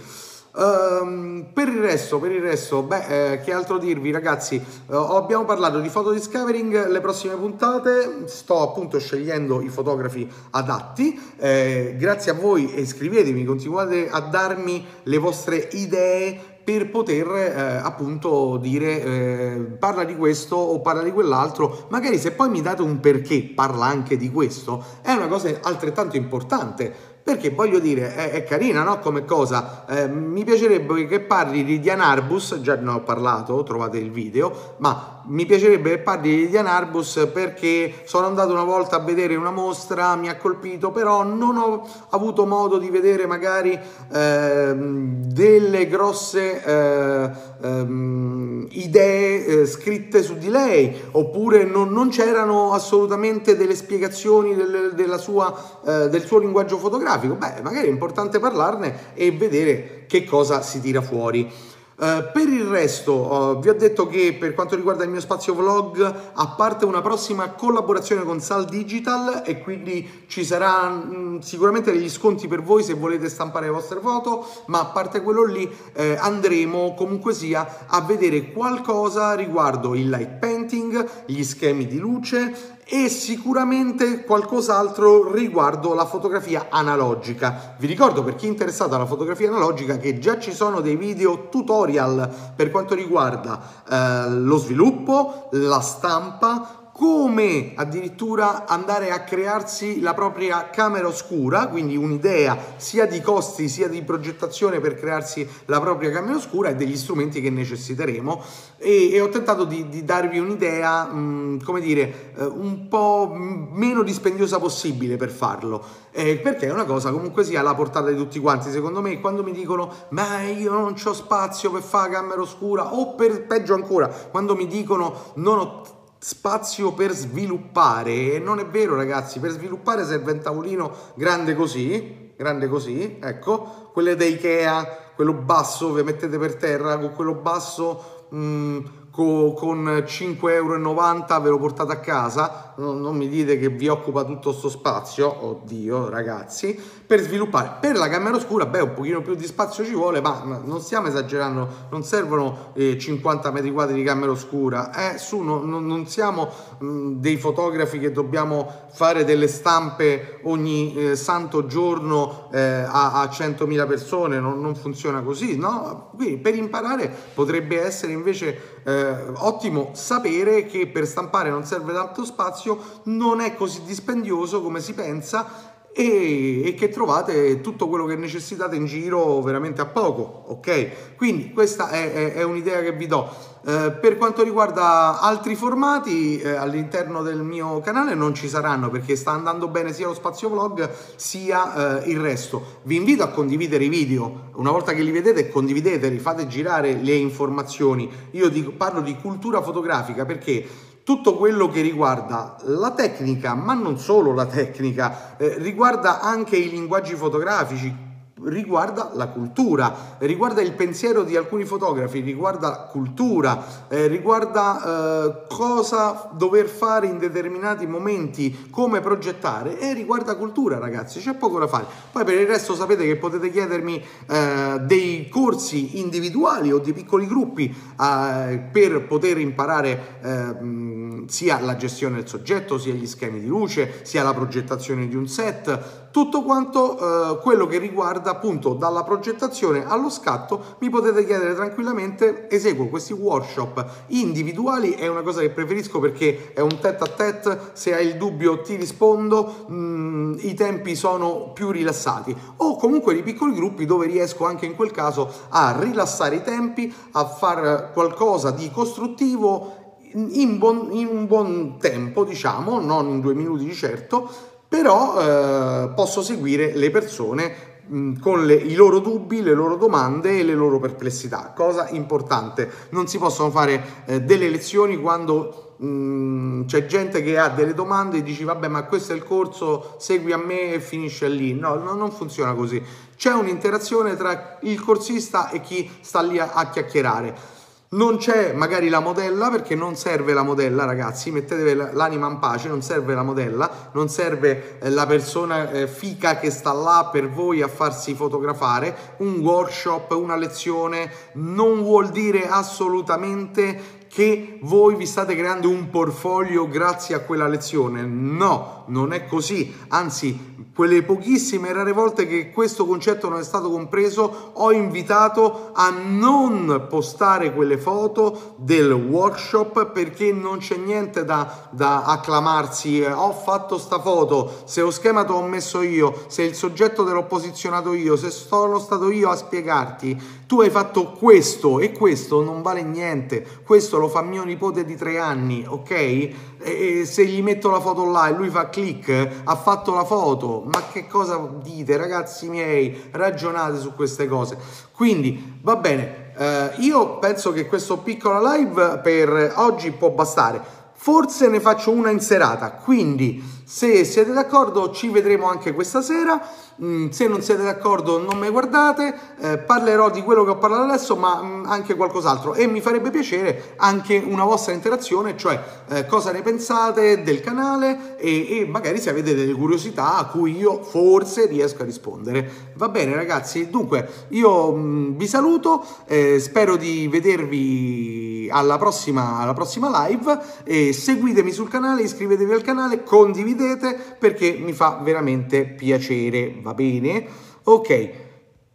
Um, 0.54 1.46
per 1.54 1.70
il 1.70 1.80
resto, 1.80 2.20
per 2.20 2.32
il 2.32 2.42
resto, 2.42 2.82
beh, 2.82 3.32
eh, 3.32 3.42
che 3.42 3.54
altro 3.54 3.78
dirvi 3.78 4.12
ragazzi? 4.12 4.62
Uh, 4.88 4.96
abbiamo 4.96 5.46
parlato 5.46 5.80
di 5.80 5.88
photo 5.88 6.12
discovering, 6.12 6.90
le 6.90 7.00
prossime 7.00 7.36
puntate 7.36 8.24
sto 8.26 8.62
appunto 8.62 9.00
scegliendo 9.00 9.62
i 9.62 9.70
fotografi 9.70 10.30
adatti. 10.50 11.18
Eh, 11.38 11.96
grazie 11.98 12.32
a 12.32 12.36
voi, 12.36 12.82
iscrivetevi, 12.82 13.46
continuate 13.46 14.10
a 14.10 14.20
darmi 14.20 14.86
le 15.04 15.18
vostre 15.20 15.70
idee 15.72 16.51
per 16.72 16.90
poter 16.90 17.28
eh, 17.28 17.82
appunto 17.84 18.56
dire 18.56 19.04
eh, 19.04 19.58
parla 19.78 20.06
di 20.06 20.16
questo 20.16 20.56
o 20.56 20.80
parla 20.80 21.02
di 21.02 21.12
quell'altro, 21.12 21.88
magari 21.90 22.18
se 22.18 22.32
poi 22.32 22.50
mi 22.50 22.62
date 22.62 22.82
un 22.82 23.02
perché 23.02 23.52
parla 23.54 23.86
anche 23.86 24.16
di 24.16 24.32
questo, 24.32 24.82
è 25.02 25.12
una 25.12 25.28
cosa 25.28 25.50
altrettanto 25.64 26.16
importante 26.16 26.94
perché 27.24 27.50
voglio 27.52 27.80
dire, 27.80 28.16
è, 28.16 28.32
è 28.32 28.44
carina 28.44 28.84
no? 28.84 29.00
come 29.00 29.26
cosa. 29.26 29.86
Eh, 29.86 30.08
mi 30.08 30.44
piacerebbe 30.44 31.06
che 31.06 31.20
parli 31.20 31.64
di 31.64 31.80
Dian 31.80 32.00
Arbus, 32.00 32.60
già 32.62 32.76
ne 32.76 32.90
ho 32.90 33.02
parlato, 33.02 33.62
trovate 33.64 33.98
il 33.98 34.12
video, 34.12 34.76
ma 34.78 35.21
mi 35.26 35.46
piacerebbe 35.46 35.92
che 35.92 35.98
parli 36.00 36.48
di 36.48 36.58
Arbus 36.58 37.30
perché 37.32 38.02
sono 38.06 38.26
andato 38.26 38.52
una 38.52 38.64
volta 38.64 38.98
a 38.98 39.00
vedere 39.00 39.36
una 39.36 39.52
mostra, 39.52 40.16
mi 40.16 40.30
ha 40.30 40.38
colpito, 40.38 40.92
però 40.92 41.24
non 41.24 41.58
ho 41.58 41.88
avuto 42.10 42.46
modo 42.46 42.78
di 42.78 42.90
vedere 42.90 43.26
magari 43.26 43.78
eh, 44.12 44.74
delle 44.76 45.88
grosse 45.88 46.64
eh, 46.64 47.30
ehm, 47.62 48.68
idee 48.72 49.46
eh, 49.46 49.66
scritte 49.66 50.24
su 50.24 50.38
di 50.38 50.50
lei, 50.50 51.00
oppure 51.12 51.64
non, 51.64 51.92
non 51.92 52.10
c'erano 52.10 52.74
assolutamente 52.74 53.56
delle 53.56 53.76
spiegazioni 53.76 54.56
del, 54.56 55.16
sua, 55.20 55.80
eh, 55.86 56.10
del 56.10 56.24
suo 56.26 56.40
linguaggio 56.40 56.78
fotografico, 56.78 57.36
beh, 57.36 57.62
magari 57.62 57.88
è 57.88 57.92
importante 57.92 58.40
parlarne 58.40 59.14
e 59.14 59.32
vedere 59.32 60.06
che 60.08 60.24
cosa 60.24 60.62
si 60.62 60.82
tira 60.82 61.02
fuori. 61.02 61.70
Uh, 62.02 62.32
per 62.34 62.48
il 62.48 62.64
resto, 62.64 63.14
uh, 63.14 63.60
vi 63.60 63.70
ho 63.70 63.76
detto 63.76 64.08
che 64.08 64.34
per 64.34 64.56
quanto 64.56 64.76
riguarda 64.76 65.04
il 65.04 65.12
mio 65.12 65.20
spazio 65.20 65.54
vlog, 65.54 66.02
a 66.34 66.48
parte 66.48 66.84
una 66.86 67.00
prossima 67.00 67.52
collaborazione 67.52 68.24
con 68.24 68.40
Sal 68.40 68.66
Digital 68.66 69.44
e 69.46 69.62
quindi 69.62 70.24
ci 70.26 70.44
saranno 70.44 71.16
mm, 71.16 71.40
sicuramente 71.42 71.92
degli 71.92 72.10
sconti 72.10 72.48
per 72.48 72.64
voi 72.64 72.82
se 72.82 72.96
volete 72.96 73.30
stampare 73.30 73.68
le 73.68 73.74
vostre 73.74 74.00
foto, 74.00 74.48
ma 74.66 74.80
a 74.80 74.86
parte 74.86 75.22
quello 75.22 75.46
lì 75.46 75.72
eh, 75.94 76.18
andremo 76.20 76.96
comunque 76.96 77.36
sia 77.36 77.86
a 77.86 78.02
vedere 78.02 78.52
qualcosa 78.52 79.36
riguardo 79.36 79.94
il 79.94 80.10
light 80.10 80.40
painting, 80.40 81.08
gli 81.28 81.44
schemi 81.44 81.86
di 81.86 82.00
luce 82.00 82.80
e 82.94 83.08
sicuramente 83.08 84.26
qualcos'altro 84.26 85.32
riguardo 85.32 85.94
la 85.94 86.06
fotografia 86.06 86.68
analogica. 86.70 87.76
Vi 87.78 87.88
ricordo 87.88 88.22
per 88.22 88.36
chi 88.36 88.48
è 88.48 88.50
interessato 88.50 88.96
alla 88.96 89.06
fotografia 89.06 89.48
analogica 89.48 89.96
che 89.98 90.20
già 90.20 90.38
ci 90.38 90.52
sono 90.52 90.82
dei 90.82 90.98
video 90.98 91.48
tutorial 91.48 92.30
per 92.54 92.70
quanto 92.70 92.94
riguarda 92.94 93.62
eh, 93.90 94.30
lo 94.32 94.58
sviluppo, 94.58 95.48
la 95.52 95.80
stampa, 95.80 96.81
come 97.02 97.72
addirittura 97.74 98.68
andare 98.68 99.10
a 99.10 99.24
crearsi 99.24 100.02
la 100.02 100.14
propria 100.14 100.70
camera 100.70 101.08
oscura, 101.08 101.66
quindi 101.66 101.98
un'idea 101.98 102.56
sia 102.76 103.08
di 103.08 103.20
costi 103.22 103.70
sia 103.70 103.88
di 103.88 104.04
progettazione 104.04 104.80
per 104.80 104.94
crearsi 104.94 105.48
la 105.66 105.80
propria 105.80 106.12
camera 106.12 106.36
oscura 106.36 106.70
e 106.70 106.76
degli 106.76 106.96
strumenti 106.96 107.42
che 107.42 107.50
necessiteremo. 107.50 108.44
E, 108.78 109.14
e 109.14 109.20
ho 109.20 109.30
tentato 109.30 109.64
di, 109.64 109.90
di 109.90 110.06
darvi 110.06 110.38
un'idea, 110.38 111.06
mh, 111.06 111.64
come 111.64 111.82
dire, 111.82 112.34
eh, 112.38 112.46
un 112.46 112.88
po' 112.88 113.34
meno 113.34 114.04
dispendiosa 114.04 114.60
possibile 114.60 115.18
per 115.18 115.32
farlo, 115.32 115.84
eh, 116.12 116.38
perché 116.38 116.68
è 116.68 116.72
una 116.72 116.86
cosa 116.86 117.10
comunque 117.10 117.44
sia 117.44 117.62
alla 117.62 117.74
portata 117.74 118.12
di 118.12 118.16
tutti 118.16 118.38
quanti, 118.38 118.70
secondo 118.70 119.02
me 119.02 119.20
quando 119.20 119.42
mi 119.42 119.54
dicono 119.54 119.92
ma 120.10 120.44
io 120.44 120.72
non 120.72 120.94
ho 121.04 121.14
spazio 121.14 121.72
per 121.72 121.82
fare 121.82 122.12
camera 122.12 122.42
oscura 122.42 122.94
o 122.94 123.16
per 123.16 123.48
peggio 123.48 123.74
ancora, 123.74 124.08
quando 124.08 124.56
mi 124.56 124.68
dicono 124.68 125.32
non 125.38 125.58
ho 125.58 126.00
spazio 126.22 126.94
per 126.94 127.12
sviluppare. 127.12 128.38
Non 128.38 128.60
è 128.60 128.66
vero, 128.68 128.96
ragazzi, 128.96 129.40
per 129.40 129.50
sviluppare 129.50 130.06
serve 130.06 130.34
un 130.34 130.40
tavolino 130.40 130.92
grande 131.16 131.56
così, 131.56 132.34
grande 132.38 132.68
così, 132.68 133.18
ecco, 133.20 133.90
quelle 133.92 134.16
da 134.16 134.24
Ikea, 134.24 135.14
quello 135.16 135.34
basso 135.34 135.94
che 135.94 136.04
mettete 136.04 136.38
per 136.38 136.56
terra, 136.56 137.00
con 137.00 137.14
quello 137.14 137.34
basso 137.34 138.28
mh, 138.30 138.38
mm, 138.38 138.80
co, 139.12 139.54
con 139.54 139.84
5,90 139.86 140.48
euro 140.50 141.40
ve 141.42 141.50
lo 141.50 141.60
portate 141.60 141.92
a 141.92 142.00
casa, 142.00 142.74
non, 142.78 143.02
non 143.02 143.16
mi 143.16 143.28
dite 143.28 143.60
che 143.60 143.70
vi 143.70 143.88
occupa 143.88 144.24
tutto 144.24 144.50
questo 144.50 144.70
spazio, 144.70 145.46
oddio 145.46 146.10
ragazzi, 146.10 146.80
per 147.06 147.20
sviluppare. 147.20 147.78
Per 147.82 147.98
la 147.98 148.08
camera 148.08 148.38
oscura, 148.38 148.66
beh, 148.66 148.80
un 148.80 148.94
pochino 148.94 149.22
più 149.22 149.36
di 149.36 149.46
spazio 149.46 149.84
ci 149.84 149.94
vuole, 149.94 150.22
ma 150.22 150.60
non 150.64 150.80
stiamo 150.80 151.08
esagerando, 151.08 151.68
non 151.90 152.04
servono 152.04 152.72
eh, 152.74 152.98
50 152.98 153.52
metri 153.52 153.72
quadri 153.72 153.96
di 153.96 154.04
camera 154.04 154.32
oscura, 154.32 155.14
eh, 155.14 155.18
su, 155.18 155.40
no, 155.42 155.60
no, 155.60 155.80
non 155.80 156.08
siamo 156.08 156.50
mh, 156.80 157.20
dei 157.20 157.36
fotografi 157.38 158.00
che 158.00 158.12
dobbiamo 158.12 158.88
fare 158.94 159.26
delle 159.26 159.48
stampe 159.48 160.40
ogni 160.44 160.96
eh, 160.96 161.16
santo 161.16 161.66
giorno 161.66 162.50
eh, 162.54 162.60
a, 162.60 163.22
a 163.22 163.26
100.000 163.26 163.88
persone, 163.88 164.40
non, 164.40 164.62
non, 164.62 164.76
funziona 164.76 165.22
così, 165.22 165.58
no? 165.58 166.12
Quindi 166.16 166.38
per 166.38 166.56
imparare 166.56 167.14
potrebbe 167.34 167.82
essere 167.82 168.14
invece 168.14 168.80
eh, 169.20 169.32
ottimo 169.38 169.92
sapere 169.94 170.66
che 170.66 170.88
per 170.88 171.06
stampare 171.06 171.50
non 171.50 171.66
serve 171.66 171.94
tanto 171.94 172.26
spazio, 172.26 173.02
non 173.04 173.42
è 173.42 173.56
così 173.56 173.84
dispendioso 173.84 174.62
come 174.62 174.80
si 174.80 174.94
pensa 174.94 175.71
e, 175.94 176.64
e, 176.66 176.74
che 176.74 176.90
trovate 176.90 177.62
tutto 177.62 177.88
quello 177.88 178.06
che 178.06 178.16
necessitate 178.16 178.76
in 178.76 178.86
giro 178.86 179.42
veramente 179.42 179.82
a 179.82 179.86
poco, 179.86 180.46
ok? 180.48 181.16
Quindi 181.18 181.52
questa 181.52 181.90
è, 181.90 182.14
è, 182.14 182.34
è 182.34 182.44
un'idea 182.44 182.82
che 182.82 182.94
vi 182.94 183.08
do. 183.08 183.50
Eh, 183.64 183.92
per 183.92 184.18
quanto 184.18 184.42
riguarda 184.42 185.20
altri 185.20 185.54
formati 185.54 186.40
eh, 186.40 186.56
all'interno 186.56 187.22
del 187.22 187.44
mio 187.44 187.80
canale 187.82 188.16
non 188.16 188.34
ci 188.34 188.50
saranno 188.50 188.90
perché 188.90 189.16
sta 189.16 189.32
andando 189.32 189.68
bene 189.68 189.94
sia 189.94 190.08
lo 190.08 190.16
spazio 190.16 190.50
vlog 190.50 190.90
sia 191.16 192.02
eh, 192.02 192.10
il 192.10 192.20
resto. 192.20 192.80
Vi 192.84 192.96
invito 192.96 193.22
a 193.22 193.28
condividere 193.28 193.84
i 193.84 193.90
video, 193.90 194.50
una 194.56 194.72
volta 194.72 194.94
che 194.94 195.04
li 195.04 195.12
vedete 195.12 195.50
condivideteli, 195.50 196.18
fate 196.18 196.48
girare 196.48 196.94
le 196.94 197.14
informazioni. 197.14 198.10
Io 198.32 198.50
dico, 198.50 198.72
parlo 198.72 199.02
di 199.02 199.16
cultura 199.18 199.62
fotografica 199.62 200.26
perché 200.26 200.66
tutto 201.04 201.36
quello 201.36 201.68
che 201.68 201.82
riguarda 201.82 202.58
la 202.64 202.92
tecnica, 202.92 203.54
ma 203.54 203.74
non 203.74 203.98
solo 203.98 204.34
la 204.34 204.46
tecnica, 204.46 205.38
eh, 205.38 205.58
riguarda 205.58 206.22
anche 206.22 206.56
i 206.58 206.70
linguaggi 206.70 207.16
fotografici, 207.16 208.10
riguarda 208.44 209.12
la 209.14 209.28
cultura, 209.28 210.16
riguarda 210.20 210.62
il 210.62 210.74
pensiero 210.74 211.24
di 211.24 211.36
alcuni 211.36 211.66
fotografi, 211.66 212.20
riguarda 212.22 212.88
cultura, 212.92 213.88
eh, 213.88 214.08
riguarda 214.08 214.84
eh, 214.84 215.44
cosa 215.48 216.30
dover 216.34 216.68
fare 216.68 217.08
in 217.08 217.18
determinati 217.18 217.86
momenti, 217.86 218.70
come 218.70 219.00
progettare 219.02 219.80
e 219.80 219.94
riguarda 219.94 220.36
cultura 220.36 220.80
ragazzi, 220.80 221.20
c'è 221.20 221.36
poco 221.36 221.60
da 221.60 221.68
fare. 221.68 221.86
Poi 222.12 222.24
per 222.24 222.40
il 222.40 222.48
resto 222.48 222.76
sapete 222.76 223.06
che 223.06 223.18
potete 223.18 223.52
chiedermi 223.52 224.04
eh, 224.28 224.80
dei 224.82 225.30
corsi 225.30 226.00
individuali 226.00 226.72
o 226.72 226.80
di 226.80 226.94
piccoli 226.94 227.28
gruppi 227.28 227.74
eh, 228.00 228.70
per 228.72 229.06
poter 229.08 229.38
imparare 229.38 230.20
ehm, 230.22 231.26
sia 231.28 231.60
la 231.60 231.76
gestione 231.76 232.18
del 232.18 232.28
soggetto, 232.28 232.78
sia 232.78 232.94
gli 232.94 233.08
schemi 233.08 233.40
di 233.40 233.48
luce, 233.48 234.02
sia 234.04 234.24
la 234.24 234.34
progettazione 234.34 235.08
di 235.08 235.16
un 235.16 235.28
set, 235.28 236.01
tutto 236.12 236.44
quanto 236.44 236.98
eh, 236.98 237.40
quello 237.42 237.66
che 237.68 237.78
riguarda 237.78 238.32
appunto 238.32 238.74
dalla 238.74 239.04
progettazione 239.04 239.86
allo 239.88 240.10
scatto 240.10 240.76
mi 240.80 240.90
potete 240.90 241.26
chiedere 241.26 241.56
tranquillamente. 241.56 242.50
Eseguo 242.50 242.88
questi 242.88 243.14
workshop 243.14 243.86
individuali 244.08 244.92
è 244.92 245.08
una 245.08 245.22
cosa 245.22 245.42
che 245.42 245.50
preferisco 245.50 246.00
perché 246.00 246.52
è 246.54 246.60
un 246.60 246.80
tête 246.80 247.04
a 247.04 247.08
tête. 247.08 247.60
Se 247.74 247.96
hai 247.96 248.08
il 248.08 248.18
dubbio 248.18 248.62
ti 248.62 248.76
rispondo. 248.76 249.66
Mh, 249.68 249.74
mm, 249.74 250.36
i 250.40 250.54
tempi 250.54 250.96
sono 250.96 251.52
più 251.54 251.72
rilassati. 251.72 252.36
O 252.58 252.76
comunque 252.76 253.14
di 253.14 253.24
piccoli 253.24 253.54
gruppi 253.54 253.86
dove 253.86 254.06
riesco 254.06 254.46
anche 254.46 254.66
in 254.66 254.76
quel 254.76 254.92
caso 254.92 255.32
a 255.50 255.76
rilassare 255.80 256.38
i 256.38 256.44
tempi 256.44 256.94
a 257.12 257.26
fare 257.26 257.92
qualcosa 257.94 258.52
di 258.52 258.70
costruttivo 258.72 259.80
in, 260.14 260.58
buon, 260.58 260.90
in 260.92 261.08
un 261.08 261.26
buon 261.26 261.78
tempo 261.80 262.24
diciamo 262.26 262.82
non 262.82 263.08
in 263.08 263.22
due 263.22 263.34
minuti 263.34 263.64
di 263.64 263.74
certo 263.74 264.30
però 264.72 265.20
eh, 265.20 265.90
posso 265.90 266.22
seguire 266.22 266.74
le 266.74 266.92
persone 266.92 267.82
mh, 267.88 268.20
con 268.20 268.46
le, 268.46 268.54
i 268.54 268.74
loro 268.74 269.00
dubbi, 269.00 269.42
le 269.42 269.54
loro 269.54 269.76
domande 269.76 270.40
e 270.40 270.44
le 270.44 270.54
loro 270.54 270.80
perplessità. 270.80 271.52
Cosa 271.54 271.90
importante, 271.90 272.72
non 272.92 273.06
si 273.06 273.18
possono 273.18 273.52
fare 273.52 273.84
eh, 274.06 274.22
delle 274.22 274.48
lezioni 274.48 274.96
quando 274.96 275.74
mh, 275.76 276.68
c'è 276.68 276.86
gente 276.86 277.22
che 277.22 277.38
ha 277.38 277.50
delle 277.50 277.74
domande 277.74 278.20
e 278.20 278.24
dici 278.24 278.46
vabbè 278.46 278.70
ma 278.70 278.86
questo 278.86 279.12
è 279.12 279.16
il 279.18 279.26
corso, 279.26 279.96
segui 279.98 280.32
a 280.32 280.38
me 280.38 280.76
e 280.76 280.80
finisce 280.80 281.28
lì. 281.28 281.54
No, 281.54 281.76
no 281.76 281.94
non 281.94 282.10
funziona 282.10 282.54
così. 282.54 282.82
C'è 283.18 283.34
un'interazione 283.34 284.16
tra 284.16 284.58
il 284.62 284.80
corsista 284.80 285.50
e 285.50 285.60
chi 285.60 285.92
sta 286.00 286.22
lì 286.22 286.40
a, 286.40 286.52
a 286.54 286.70
chiacchierare 286.70 287.60
non 287.94 288.18
c'è 288.18 288.54
magari 288.54 288.88
la 288.88 289.02
modella 289.02 289.50
perché 289.50 289.76
non 289.76 289.98
serve 289.98 290.34
la 290.34 290.44
modella, 290.44 290.86
ragazzi. 290.86 291.30
Mettetevi 291.30 291.90
l'anima 291.92 292.30
in 292.30 292.40
pace, 292.40 292.70
non 292.70 292.82
serve 292.82 293.14
la 293.14 293.24
modella, 293.24 293.90
non 293.92 294.08
serve 294.08 294.80
eh, 294.80 294.90
la 294.90 295.06
persona 295.06 295.70
eh, 295.70 295.88
fica 295.88 296.38
che 296.38 296.52
sta 296.52 296.72
là 296.72 297.10
per 297.12 297.30
voi 297.30 297.62
a 297.62 297.68
farsi 297.68 298.14
fotografare. 298.14 299.16
Un 299.18 299.40
workshop, 299.40 300.12
una 300.12 300.38
lezione 300.38 301.12
non 301.34 301.82
vuol 301.82 302.10
dire 302.10 302.48
assolutamente 302.48 304.00
che 304.08 304.60
voi 304.62 304.96
vi 304.96 305.06
state 305.06 305.36
creando 305.36 305.70
un 305.70 305.90
portfolio 305.90 306.68
grazie 306.68 307.16
a 307.16 307.20
quella 307.20 307.48
lezione. 307.48 308.04
No, 308.04 308.81
non 308.88 309.14
è 309.14 309.26
così. 309.26 309.74
Anzi, 309.90 310.66
quelle 310.74 311.04
pochissime 311.04 311.74
rare 311.74 311.92
volte 311.92 312.26
che 312.28 312.50
questo 312.52 312.86
concetto 312.86 313.30
non 313.30 313.40
è 313.40 313.44
stato 313.44 313.70
compreso, 313.70 314.52
ho 314.54 314.72
invitato 314.72 315.72
a 315.74 315.90
non 315.90 316.88
postare 316.90 317.54
quelle 317.54 317.78
foto 317.78 318.56
del 318.58 318.92
workshop 318.92 319.92
perché 319.92 320.32
non 320.32 320.60
c'è 320.60 320.78
niente 320.78 321.26
da, 321.26 321.70
da 321.72 322.04
acclamarsi. 322.04 323.02
Ho 323.02 323.34
fatto 323.34 323.78
sta 323.78 324.00
foto, 324.00 324.62
se 324.66 324.82
ho 324.82 324.92
schemato 324.92 325.34
ho 325.34 325.46
messo 325.46 325.82
io, 325.82 326.24
se 326.28 326.44
il 326.44 326.56
soggetto 326.56 327.04
te 327.04 327.12
l'ho 327.12 327.26
posizionato 327.26 327.94
io, 327.94 328.16
se 328.16 328.30
sono 328.30 328.80
stato 328.80 329.12
io 329.12 329.30
a 329.30 329.36
spiegarti, 329.36 330.40
tu 330.48 330.62
hai 330.62 330.70
fatto 330.70 331.12
questo 331.12 331.80
e 331.80 331.92
questo 331.92 332.44
non 332.44 332.62
vale 332.62 332.84
niente. 332.84 333.46
Questo 333.64 333.98
lo 333.98 334.08
fa 334.08 334.22
mio 334.22 334.44
nipote 334.44 334.84
di 334.84 334.96
tre 334.96 335.18
anni, 335.18 335.66
ok? 335.68 336.30
E 336.62 337.06
se 337.06 337.26
gli 337.26 337.42
metto 337.42 337.70
la 337.70 337.80
foto 337.80 338.06
là 338.06 338.28
e 338.28 338.34
lui 338.34 338.50
fa 338.50 338.70
click, 338.70 339.42
ha 339.44 339.56
fatto 339.56 339.94
la 339.94 340.06
foto 340.06 340.64
ma 340.66 340.84
che 340.92 341.08
cosa 341.08 341.50
dite 341.62 341.98
ragazzi 341.98 342.48
miei? 342.48 343.10
Ragionate 343.12 343.80
su 343.80 343.94
queste 343.94 344.28
cose. 344.28 344.58
Quindi 344.92 345.60
va 345.62 345.76
bene, 345.76 346.34
eh, 346.38 346.72
io 346.78 347.18
penso 347.20 347.52
che 347.52 347.68
questo 347.68 347.98
piccolo 347.98 348.42
live 348.52 349.00
per 349.04 349.54
oggi 349.56 349.92
può 349.92 350.10
bastare. 350.10 350.80
Forse 351.04 351.48
ne 351.48 351.60
faccio 351.60 351.90
una 351.90 352.12
in 352.12 352.20
serata, 352.20 352.74
quindi 352.74 353.44
se 353.64 354.06
siete 354.06 354.34
d'accordo 354.34 354.92
ci 354.92 355.10
vedremo 355.10 355.50
anche 355.50 355.74
questa 355.74 356.04
sera. 356.04 356.40
Mm, 356.84 357.10
se 357.10 357.28
non 357.28 357.42
siete 357.42 357.64
d'accordo 357.64 358.20
non 358.20 358.38
mi 358.38 358.50
guardate, 358.50 359.14
eh, 359.40 359.58
parlerò 359.58 360.12
di 360.12 360.22
quello 360.22 360.44
che 360.44 360.52
ho 360.52 360.58
parlato 360.58 360.84
adesso 360.84 361.16
ma 361.16 361.42
mm, 361.42 361.66
anche 361.66 361.96
qualcos'altro 361.96 362.54
e 362.54 362.68
mi 362.68 362.82
farebbe 362.82 363.10
piacere 363.12 363.74
anche 363.78 364.22
una 364.24 364.44
vostra 364.44 364.74
interazione, 364.74 365.38
cioè 365.38 365.60
eh, 365.90 366.06
cosa 366.06 366.32
ne 366.32 366.42
pensate 366.44 367.24
del 367.24 367.40
canale 367.40 368.18
e, 368.18 368.60
e, 368.60 368.66
magari 368.68 369.00
se 369.00 369.10
avete 369.10 369.34
delle 369.34 369.54
curiosità 369.54 370.18
a 370.18 370.26
cui 370.26 370.56
io 370.56 370.84
forse 370.84 371.48
riesco 371.48 371.82
a 371.82 371.86
rispondere. 371.86 372.74
Va 372.76 372.90
bene 372.90 373.16
ragazzi, 373.16 373.70
dunque 373.70 374.28
io 374.30 374.72
mm, 374.72 375.18
vi 375.18 375.28
saluto, 375.28 375.84
eh, 376.06 376.40
spero 376.40 376.76
di 376.76 377.08
vedervi 377.08 378.31
alla 378.50 378.78
prossima, 378.78 379.40
alla 379.40 379.54
prossima 379.54 380.08
live 380.08 380.40
e 380.64 380.94
seguitemi 380.94 381.52
sul 381.52 381.70
canale, 381.70 382.04
iscrivetevi 382.04 382.54
al 382.54 382.62
canale, 382.62 383.04
condividete 383.04 384.16
perché 384.18 384.54
mi 384.54 384.74
fa 384.74 385.00
veramente 385.04 385.66
piacere 385.66 386.60
va 386.62 386.74
bene? 386.74 387.26
Ok, 387.64 388.10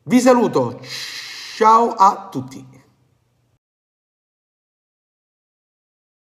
vi 0.05 0.21
saluto, 0.21 0.81
ciao 1.57 1.91
a 1.91 2.29
tutti. 2.31 2.76